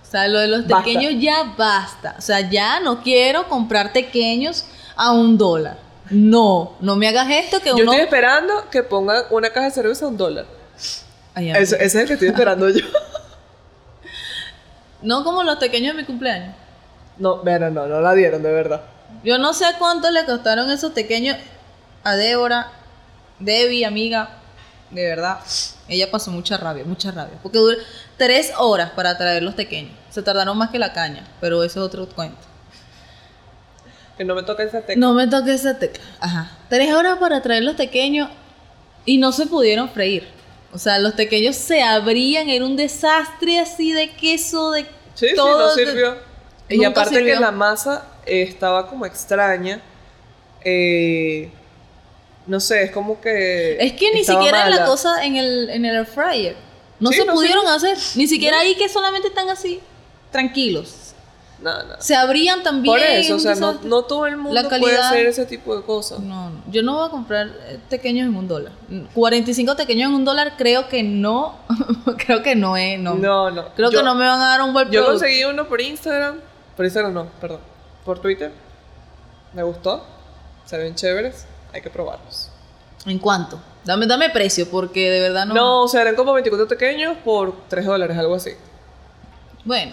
O 0.01 0.11
sea, 0.11 0.27
lo 0.27 0.39
de 0.39 0.47
los 0.47 0.65
pequeños 0.65 1.13
ya 1.19 1.53
basta. 1.55 2.15
O 2.17 2.21
sea, 2.21 2.49
ya 2.49 2.79
no 2.79 3.03
quiero 3.03 3.47
comprar 3.47 3.93
pequeños 3.93 4.65
a 4.95 5.11
un 5.11 5.37
dólar. 5.37 5.77
No, 6.09 6.77
no 6.79 6.95
me 6.95 7.07
hagas 7.07 7.29
esto 7.29 7.59
que 7.59 7.69
yo 7.69 7.75
uno... 7.75 7.91
estoy 7.91 8.05
esperando 8.05 8.71
que 8.71 8.81
pongan 8.81 9.25
una 9.29 9.51
caja 9.51 9.67
de 9.67 9.71
cerveza 9.71 10.05
a 10.05 10.07
un 10.07 10.17
dólar. 10.17 10.47
Ay, 11.35 11.51
Ese, 11.51 11.75
ese 11.75 11.85
es 11.85 11.95
el 11.95 12.07
que 12.07 12.13
estoy 12.13 12.29
esperando 12.29 12.67
yo. 12.69 12.83
No 15.01 15.23
como 15.23 15.43
los 15.43 15.57
pequeños 15.57 15.95
de 15.95 16.01
mi 16.01 16.05
cumpleaños. 16.05 16.55
No, 17.17 17.37
mira, 17.43 17.69
no, 17.69 17.85
no 17.87 18.01
la 18.01 18.13
dieron, 18.13 18.43
de 18.43 18.51
verdad. 18.51 18.81
Yo 19.23 19.37
no 19.37 19.53
sé 19.53 19.65
cuánto 19.77 20.09
le 20.11 20.25
costaron 20.25 20.69
esos 20.71 20.91
pequeños 20.93 21.37
a 22.03 22.15
Débora, 22.15 22.71
Debbie, 23.39 23.85
amiga. 23.85 24.29
De 24.91 25.05
verdad, 25.07 25.39
ella 25.87 26.09
pasó 26.09 26.31
mucha 26.31 26.57
rabia, 26.57 26.83
mucha 26.83 27.11
rabia. 27.11 27.37
Porque 27.43 27.59
dura 27.59 27.77
tres 28.17 28.51
horas 28.57 28.89
para 28.91 29.17
traer 29.17 29.43
los 29.43 29.53
pequeños. 29.53 29.91
Se 30.09 30.23
tardaron 30.23 30.57
más 30.57 30.71
que 30.71 30.79
la 30.79 30.93
caña, 30.93 31.27
pero 31.39 31.63
eso 31.63 31.79
es 31.79 31.85
otro 31.85 32.07
cuento. 32.09 32.39
Que 34.17 34.25
no 34.25 34.35
me 34.35 34.43
toca 34.43 34.63
esa 34.63 34.81
tecla. 34.81 34.95
No 34.99 35.13
me 35.13 35.27
toque 35.27 35.53
esa 35.53 35.77
tecla. 35.77 36.03
Ajá. 36.19 36.51
Tres 36.69 36.93
horas 36.93 37.17
para 37.19 37.41
traer 37.41 37.63
los 37.63 37.75
pequeños 37.75 38.29
y 39.05 39.17
no 39.17 39.31
se 39.31 39.45
pudieron 39.45 39.89
freír. 39.89 40.27
O 40.73 40.77
sea, 40.77 40.99
los 40.99 41.13
pequeños 41.13 41.55
se 41.55 41.81
abrían, 41.81 42.49
era 42.49 42.65
un 42.65 42.75
desastre 42.75 43.59
así 43.59 43.91
de 43.93 44.11
queso, 44.11 44.71
de 44.71 44.85
Sí, 45.15 45.27
todo. 45.35 45.73
sí, 45.75 45.81
no 45.81 45.87
sirvió. 45.91 46.28
Y 46.69 46.77
Nunca 46.77 46.89
aparte 46.89 47.15
sirvió. 47.15 47.33
que 47.35 47.39
la 47.39 47.51
masa 47.51 48.05
eh, 48.25 48.43
estaba 48.43 48.87
como 48.87 49.05
extraña. 49.05 49.81
eh, 50.63 51.51
no 52.47 52.59
sé, 52.59 52.83
es 52.83 52.91
como 52.91 53.21
que. 53.21 53.77
Es 53.79 53.93
que 53.93 54.11
ni 54.13 54.23
siquiera 54.23 54.65
en 54.65 54.71
la 54.75 54.85
cosa 54.85 55.23
en 55.25 55.35
el, 55.35 55.69
en 55.69 55.85
el 55.85 55.95
air 55.97 56.05
fryer. 56.05 56.55
No 56.99 57.11
Sí, 57.11 57.17
se 57.19 57.25
no 57.25 57.33
pudieron 57.33 57.65
hacer. 57.67 57.97
Ni 58.15 58.27
siquiera 58.27 58.59
ahí 58.59 58.75
que 58.75 58.89
solamente 58.89 59.27
están 59.29 59.49
así, 59.49 59.79
tranquilos. 60.31 60.95
No, 61.61 61.83
no. 61.83 61.95
Se 61.99 62.15
abrían 62.15 62.63
también. 62.63 62.91
Por 62.93 62.99
eso, 63.01 63.35
o 63.35 63.39
sea, 63.39 63.53
no, 63.55 63.73
no 63.83 64.03
todo 64.03 64.25
el 64.27 64.37
mundo 64.37 64.53
La 64.53 64.67
puede 64.69 64.81
calidad- 64.81 65.09
hacer 65.11 65.25
ese 65.27 65.45
tipo 65.45 65.75
de 65.75 65.83
cosas. 65.83 66.19
No, 66.21 66.49
no. 66.49 66.61
Yo 66.71 66.81
no 66.83 66.95
voy 66.97 67.07
a 67.07 67.11
comprar 67.11 67.47
eh, 67.67 67.79
pequeños 67.89 68.27
en 68.27 68.35
un 68.35 68.47
dólar. 68.47 68.71
45 69.13 69.75
pequeños 69.75 70.09
en 70.09 70.15
un 70.15 70.25
dólar 70.25 70.53
creo 70.57 70.87
que 70.87 71.03
no. 71.03 71.57
creo 72.17 72.41
que 72.41 72.55
no 72.55 72.77
es. 72.77 72.97
No. 72.99 73.15
No, 73.15 73.51
no. 73.51 73.73
Creo 73.75 73.91
Yo- 73.91 73.99
que 73.99 74.03
no 74.05 74.15
me 74.15 74.25
van 74.25 74.39
a 74.41 74.47
dar 74.51 74.61
un 74.61 74.71
buen 74.73 74.85
Yo 74.87 75.03
producto. 75.03 75.11
conseguí 75.19 75.43
uno 75.43 75.67
por 75.67 75.81
Instagram. 75.81 76.39
Por 76.79 76.85
Instagram 76.85 77.13
no, 77.13 77.25
perdón. 77.41 77.59
Por 78.05 78.19
Twitter. 78.19 78.53
Me 79.53 79.63
gustó. 79.63 80.01
Se 80.63 80.77
ven 80.77 80.95
chéveres. 80.95 81.45
Hay 81.73 81.81
que 81.81 81.89
probarlos. 81.89 82.49
¿En 83.05 83.19
cuánto? 83.19 83.59
Dame, 83.83 84.07
dame 84.07 84.29
precio, 84.29 84.65
porque 84.71 85.09
de 85.11 85.19
verdad 85.19 85.45
no. 85.45 85.53
No, 85.55 85.83
o 85.83 85.87
sea, 85.89 86.03
eran 86.03 86.15
como 86.15 86.31
24 86.31 86.69
pequeños 86.69 87.17
por 87.25 87.53
3 87.67 87.85
dólares, 87.85 88.17
algo 88.17 88.33
así. 88.35 88.51
Bueno. 89.65 89.91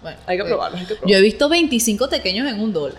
bueno 0.00 0.18
Hay 0.26 0.36
que 0.36 0.42
bueno. 0.44 0.54
probarlos, 0.56 0.80
hay 0.82 0.86
que 0.86 0.94
Yo 0.94 0.98
probarlos. 1.00 1.18
he 1.18 1.22
visto 1.22 1.48
25 1.48 2.08
pequeños 2.08 2.46
en 2.48 2.60
un 2.60 2.72
dólar. 2.72 2.98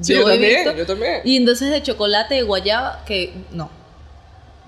Sí, 0.00 0.14
yo, 0.14 0.22
he 0.28 0.32
también, 0.32 0.54
visto- 0.64 0.76
yo 0.76 0.86
también. 0.86 1.20
Y 1.22 1.36
entonces 1.36 1.70
de 1.70 1.80
chocolate 1.84 2.34
de 2.34 2.42
guayaba, 2.42 3.04
que 3.04 3.32
no. 3.52 3.70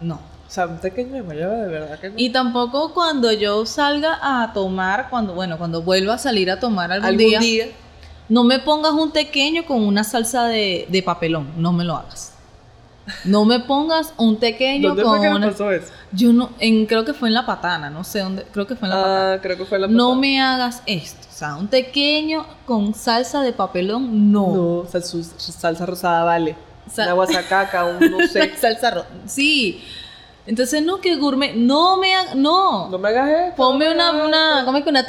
No. 0.00 0.20
O 0.50 0.52
sea, 0.52 0.66
un 0.66 0.78
pequeño 0.78 1.12
de 1.12 1.20
guayaba, 1.20 1.54
de 1.58 1.68
verdad 1.68 1.98
que 2.00 2.08
no. 2.10 2.14
Y 2.16 2.30
tampoco 2.30 2.92
cuando 2.92 3.30
yo 3.30 3.64
salga 3.66 4.18
a 4.20 4.52
tomar, 4.52 5.08
cuando, 5.08 5.32
bueno, 5.32 5.56
cuando 5.58 5.80
vuelva 5.82 6.14
a 6.14 6.18
salir 6.18 6.50
a 6.50 6.58
tomar 6.58 6.90
algún, 6.90 7.06
algún 7.06 7.18
día, 7.24 7.38
día. 7.38 7.66
no 8.28 8.42
me 8.42 8.58
pongas 8.58 8.90
un 8.92 9.12
tequeño 9.12 9.64
con 9.64 9.80
una 9.84 10.02
salsa 10.02 10.46
de, 10.46 10.86
de 10.88 11.02
papelón. 11.04 11.52
No 11.56 11.72
me 11.72 11.84
lo 11.84 11.94
hagas. 11.94 12.32
No 13.24 13.44
me 13.44 13.60
pongas 13.60 14.12
un 14.16 14.38
tequeño 14.40 14.88
¿Dónde 14.88 15.02
con 15.04 15.18
fue 15.18 15.28
que 15.28 15.34
una- 15.34 15.50
pasó 15.50 15.70
eso? 15.70 15.86
Yo 16.12 16.32
no, 16.32 16.50
en, 16.58 16.86
creo 16.86 17.04
que 17.04 17.14
fue 17.14 17.28
en 17.28 17.34
la 17.34 17.46
patana, 17.46 17.88
no 17.88 18.02
sé 18.02 18.18
dónde, 18.18 18.44
creo 18.52 18.66
que 18.66 18.74
fue 18.74 18.88
en 18.88 18.94
la 18.94 19.02
patana. 19.02 19.32
Ah, 19.34 19.38
creo 19.40 19.56
que 19.56 19.64
fue 19.64 19.78
la 19.78 19.86
No 19.86 20.08
patada. 20.08 20.20
me 20.20 20.40
hagas 20.42 20.82
esto. 20.86 21.28
O 21.30 21.32
sea, 21.32 21.54
un 21.54 21.68
tequeño 21.68 22.44
con 22.66 22.92
salsa 22.94 23.40
de 23.42 23.52
papelón, 23.52 24.32
no. 24.32 24.82
No, 24.82 24.88
salsa, 24.90 25.16
salsa 25.38 25.86
rosada, 25.86 26.24
vale. 26.24 26.56
Sal- 26.92 27.06
Una 27.06 27.12
guasacaca, 27.14 27.84
un 27.84 28.10
no 28.10 28.26
sé. 28.32 28.56
salsa 28.56 28.90
roja. 28.90 29.06
Sí. 29.26 29.80
Entonces, 30.46 30.83
no, 30.83 31.00
que 31.00 31.16
gourmet. 31.16 31.55
No 31.55 31.96
me 31.98 32.14
hagas. 32.14 32.35
No. 32.35 32.88
no 32.88 32.98
me 32.98 33.09
hagas 33.09 33.29
esto. 33.31 33.57
Ponme 33.57 33.87
no 33.87 33.92
una, 33.92 34.24
una. 34.24 34.62
¿cómo 34.64 34.83
que 34.83 34.88
una? 34.90 35.05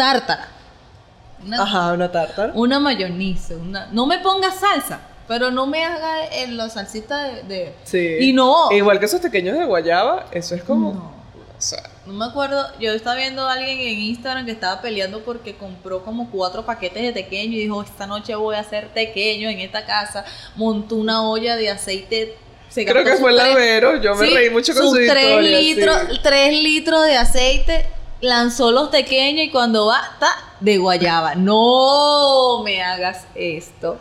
Una, 1.46 1.64
Ajá, 1.64 1.94
una 1.94 2.12
tarta. 2.12 2.52
una 2.54 2.80
mayonesa. 2.80 3.56
Una, 3.56 3.88
no 3.92 4.06
me 4.06 4.20
pongas 4.20 4.60
salsa, 4.60 5.00
pero 5.28 5.50
no 5.50 5.66
me 5.66 5.84
haga 5.84 6.26
en 6.36 6.56
la 6.56 6.70
salsita 6.70 7.24
de, 7.24 7.44
de- 7.44 7.76
Sí. 7.84 8.18
Y 8.20 8.34
no. 8.34 8.72
Igual 8.72 9.00
que 9.00 9.06
esos 9.06 9.22
pequeños 9.22 9.58
de 9.58 9.66
guayaba, 9.66 10.28
eso 10.32 10.54
es 10.56 10.64
como. 10.64 10.94
No. 10.94 11.22
O 11.58 11.64
sea, 11.64 11.84
No 12.08 12.14
me 12.14 12.26
acuerdo, 12.26 12.66
yo 12.80 12.92
estaba 12.92 13.16
viendo 13.16 13.48
a 13.48 13.54
alguien 13.54 13.78
en 13.80 14.00
Instagram 14.00 14.46
que 14.48 14.52
estaba 14.52 14.82
peleando 14.82 15.22
porque 15.24 15.56
compró 15.56 16.04
como 16.04 16.32
cuatro 16.32 16.66
paquetes 16.66 17.04
de 17.04 17.12
tequeño 17.14 17.54
y 17.54 17.60
dijo, 17.60 17.84
esta 17.84 18.08
noche 18.08 18.34
voy 18.34 18.56
a 18.56 18.62
hacer 18.62 18.90
tequeño 18.96 19.48
en 19.48 19.60
esta 19.60 19.86
casa. 19.86 20.26
Montó 20.56 20.96
una 20.96 21.22
olla 21.24 21.56
de 21.56 21.70
aceite. 21.70 22.36
Se 22.72 22.86
creo 22.86 23.04
que 23.04 23.16
fue 23.18 23.32
el 23.32 23.38
lavero. 23.38 24.02
Yo 24.02 24.16
me 24.16 24.28
Sí, 24.28 24.34
reí 24.34 24.50
mucho 24.50 24.74
con 24.74 24.84
sus 24.84 24.92
su 24.98 25.06
tres 25.12 25.44
litros, 25.44 25.98
sí. 26.12 26.20
tres 26.24 26.54
litros 26.64 27.06
de 27.06 27.18
aceite, 27.18 27.86
lanzó 28.22 28.72
los 28.72 28.90
tequeños 28.92 29.46
y 29.46 29.50
cuando 29.52 29.86
va, 29.88 30.00
está 30.14 30.30
de 30.60 30.78
guayaba. 30.78 31.36
No 31.36 32.62
me 32.64 32.82
hagas 32.82 33.26
esto. 33.36 34.00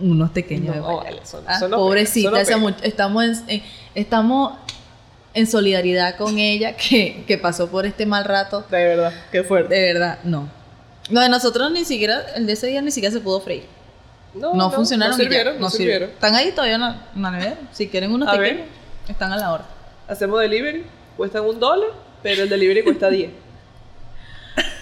Unos 0.00 0.32
tequeños 0.32 0.74
de 0.74 0.80
guayaba. 0.80 1.16
Ah, 1.46 1.58
pobrecita, 1.70 2.40
esa 2.40 2.56
much- 2.56 2.80
estamos 2.82 3.24
en, 3.24 3.44
en- 3.48 3.62
estamos 3.94 4.52
en 5.34 5.46
solidaridad 5.46 6.16
con 6.16 6.38
ella 6.38 6.76
que, 6.76 7.24
que 7.26 7.36
pasó 7.38 7.68
por 7.68 7.84
este 7.86 8.06
mal 8.06 8.24
rato. 8.24 8.64
De 8.70 8.84
verdad, 8.84 9.12
qué 9.30 9.42
fuerte. 9.44 9.74
De 9.74 9.92
verdad, 9.92 10.18
no. 10.24 10.48
No, 11.10 11.20
de 11.20 11.28
nosotros 11.28 11.70
ni 11.72 11.84
siquiera, 11.84 12.22
el 12.36 12.46
de 12.46 12.52
ese 12.52 12.66
día 12.68 12.80
ni 12.82 12.90
siquiera 12.90 13.12
se 13.12 13.20
pudo 13.20 13.40
freír. 13.40 13.64
No, 14.34 14.54
No, 14.54 14.70
funcionaron. 14.70 15.12
No 15.16 15.18
ya, 15.18 15.24
sirvieron, 15.24 15.60
no 15.60 15.70
sirvieron. 15.70 16.10
Están 16.10 16.34
ahí 16.34 16.50
todavía 16.52 16.74
en 16.76 16.80
la, 16.82 17.06
en 17.14 17.22
la 17.22 17.30
nevera. 17.30 17.56
Si 17.72 17.88
quieren 17.88 18.12
unos 18.12 18.28
A 18.28 18.32
ver. 18.36 18.40
pequeños, 18.56 18.68
están 19.08 19.32
a 19.32 19.36
la 19.36 19.52
hora. 19.52 19.64
Hacemos 20.06 20.40
delivery, 20.40 20.86
cuestan 21.16 21.44
un 21.44 21.58
dólar, 21.58 21.90
pero 22.22 22.42
el 22.42 22.48
delivery 22.48 22.82
cuesta 22.84 23.08
10. 23.10 23.30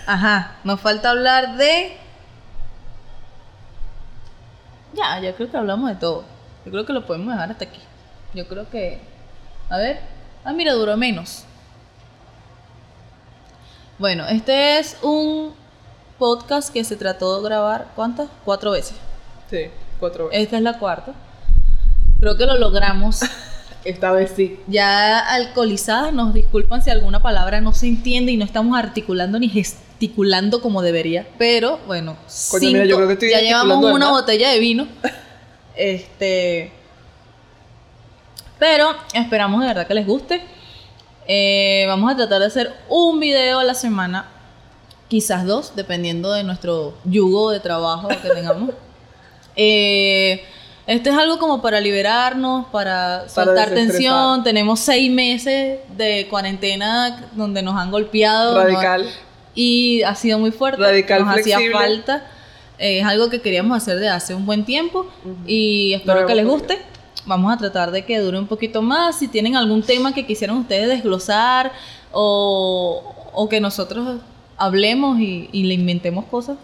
Ajá, 0.07 0.57
nos 0.65 0.81
falta 0.81 1.11
hablar 1.11 1.57
de. 1.57 1.97
Ya, 4.95 5.19
ya 5.21 5.35
creo 5.35 5.51
que 5.51 5.57
hablamos 5.57 5.91
de 5.91 5.97
todo. 5.97 6.25
Yo 6.65 6.71
creo 6.73 6.87
que 6.87 6.93
lo 6.93 7.07
podemos 7.07 7.33
dejar 7.33 7.51
hasta 7.51 7.65
aquí. 7.65 7.81
Yo 8.35 8.47
creo 8.49 8.69
que. 8.71 9.01
A 9.69 9.77
ver. 9.79 10.01
Ah, 10.45 10.53
mira, 10.53 10.73
duró 10.75 10.97
menos. 10.97 11.45
Bueno, 13.99 14.27
este 14.29 14.79
es 14.79 14.97
un 15.03 15.55
podcast 16.19 16.73
que 16.73 16.85
se 16.85 16.97
trató 16.97 17.37
de 17.41 17.49
grabar. 17.49 17.89
¿Cuántas? 17.97 18.29
Cuatro 18.45 18.71
veces. 18.71 18.97
Sí, 19.51 19.67
cuatro 20.01 20.29
veces. 20.29 20.43
Esta 20.43 20.57
es 20.57 20.63
la 20.63 20.79
cuarta. 20.79 21.13
Creo 22.21 22.37
que 22.37 22.47
lo 22.47 22.57
logramos. 22.59 23.21
Esta 23.85 24.11
vez 24.11 24.33
sí. 24.35 24.59
Ya 24.67 25.19
alcoholizadas, 25.21 26.13
nos 26.13 26.35
disculpan 26.35 26.83
si 26.83 26.91
alguna 26.91 27.23
palabra 27.23 27.61
no 27.61 27.73
se 27.73 27.87
entiende 27.87 28.33
y 28.33 28.37
no 28.37 28.45
estamos 28.45 28.77
articulando 28.77 29.39
ni 29.39 29.49
gesticulando 29.49 30.61
como 30.61 30.83
debería. 30.83 31.27
Pero 31.39 31.79
bueno, 31.87 32.17
Coño, 32.51 32.67
mira, 32.69 32.81
yo 32.81 32.85
cinco- 32.87 32.97
creo 32.97 33.07
que 33.09 33.13
estoy 33.15 33.31
ya 33.31 33.41
llevamos 33.41 33.85
una 33.85 34.07
más. 34.07 34.11
botella 34.11 34.51
de 34.51 34.59
vino. 34.59 34.87
Este. 35.79 36.73
Pero 38.59 38.89
esperamos 39.13 39.61
de 39.61 39.67
verdad 39.67 39.87
que 39.87 39.95
les 39.95 40.07
guste. 40.07 40.41
Eh, 41.29 41.85
vamos 41.87 42.11
a 42.11 42.17
tratar 42.17 42.41
de 42.41 42.47
hacer 42.47 42.73
un 42.89 43.21
video 43.21 43.59
a 43.59 43.65
la 43.65 43.75
semana, 43.75 44.27
quizás 45.09 45.45
dos, 45.45 45.75
dependiendo 45.77 46.33
de 46.33 46.45
nuestro 46.45 46.95
yugo 47.05 47.51
de 47.51 47.61
trabajo 47.61 48.09
que 48.09 48.31
tengamos. 48.31 48.71
Eh, 49.57 50.43
esto 50.87 51.11
es 51.11 51.17
algo 51.17 51.39
como 51.39 51.61
para 51.63 51.81
liberarnos, 51.81 52.67
para 52.67 53.29
soltar 53.29 53.69
tensión. 53.75 54.45
Tenemos 54.45 54.79
seis 54.81 55.11
meses 55.11 55.81
de 55.97 56.27
cuarentena 56.31 57.29
donde 57.33 57.63
nos 57.63 57.75
han 57.75 57.91
golpeado. 57.91 58.55
nos- 59.05 59.27
y 59.55 60.03
ha 60.03 60.15
sido 60.15 60.39
muy 60.39 60.51
fuerte. 60.53 60.83
Radical, 60.83 61.25
Nos 61.25 61.35
hacía 61.41 61.57
falta. 61.73 62.27
Eh, 62.79 62.99
es 63.01 63.05
algo 63.07 63.31
que 63.31 63.41
queríamos 63.41 63.77
hacer 63.77 63.95
desde 63.95 64.11
hace 64.11 64.35
un 64.35 64.45
buen 64.45 64.65
tiempo 64.67 65.07
y 65.47 65.95
espero 65.95 66.21
que 66.27 66.35
les 66.35 66.45
guste. 66.47 66.79
Vamos 67.25 67.53
a 67.53 67.57
tratar 67.57 67.91
de 67.91 68.05
que 68.05 68.19
dure 68.21 68.39
un 68.39 68.47
poquito 68.47 68.83
más. 68.83 69.19
Si 69.19 69.27
tienen 69.29 69.57
algún 69.57 69.83
tema 69.83 70.13
que 70.15 70.25
quisieran 70.27 70.59
ustedes 70.59 70.87
desglosar 70.89 71.73
o, 72.13 73.03
o 73.33 73.49
que 73.49 73.61
nosotros 73.61 74.19
hablemos 74.59 75.19
y, 75.19 75.49
y 75.53 75.65
le 75.65 75.75
inventemos 75.75 76.27
cosas. 76.27 76.57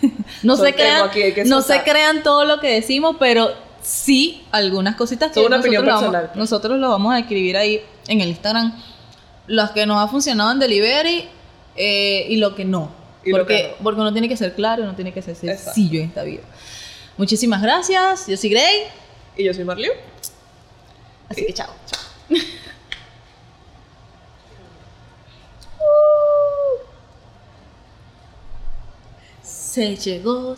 no 0.42 0.56
se 0.56 0.74
crean, 0.74 1.10
no 1.46 1.62
se 1.62 1.82
crean 1.82 2.22
todo 2.22 2.44
lo 2.44 2.60
que 2.60 2.68
decimos, 2.68 3.16
pero 3.18 3.52
sí 3.82 4.42
algunas 4.50 4.96
cositas 4.96 5.32
que 5.32 5.40
una 5.40 5.56
nosotros, 5.56 5.74
lo 5.74 5.86
vamos, 5.86 6.00
personal, 6.00 6.30
nosotros 6.34 6.78
lo 6.78 6.88
vamos 6.90 7.14
a 7.14 7.18
escribir 7.18 7.56
ahí 7.56 7.80
en 8.06 8.20
el 8.20 8.28
Instagram. 8.28 8.74
Los 9.46 9.70
que 9.70 9.86
nos 9.86 10.04
ha 10.04 10.08
funcionado 10.08 10.52
en 10.52 10.58
delivery 10.58 11.28
eh, 11.76 12.26
y 12.28 12.36
lo 12.36 12.54
que 12.54 12.64
no. 12.64 12.90
Y 13.24 13.30
porque, 13.30 13.56
que 13.56 13.68
no. 13.68 13.74
porque 13.82 14.00
uno 14.00 14.12
tiene 14.12 14.28
que 14.28 14.36
ser 14.36 14.54
claro, 14.54 14.82
uno 14.82 14.94
tiene 14.94 15.12
que 15.12 15.22
ser 15.22 15.34
sencillo 15.34 16.00
en 16.00 16.06
esta 16.06 16.22
vida. 16.22 16.42
Muchísimas 17.16 17.62
gracias. 17.62 18.26
Yo 18.26 18.36
soy 18.36 18.50
Grey. 18.50 18.84
Y 19.36 19.44
yo 19.44 19.54
soy 19.54 19.64
Marliu. 19.64 19.92
Así 21.28 21.46
que 21.46 21.52
chao. 21.52 21.70
chao. 21.86 22.38
Se 29.78 29.94
llegó, 29.94 30.56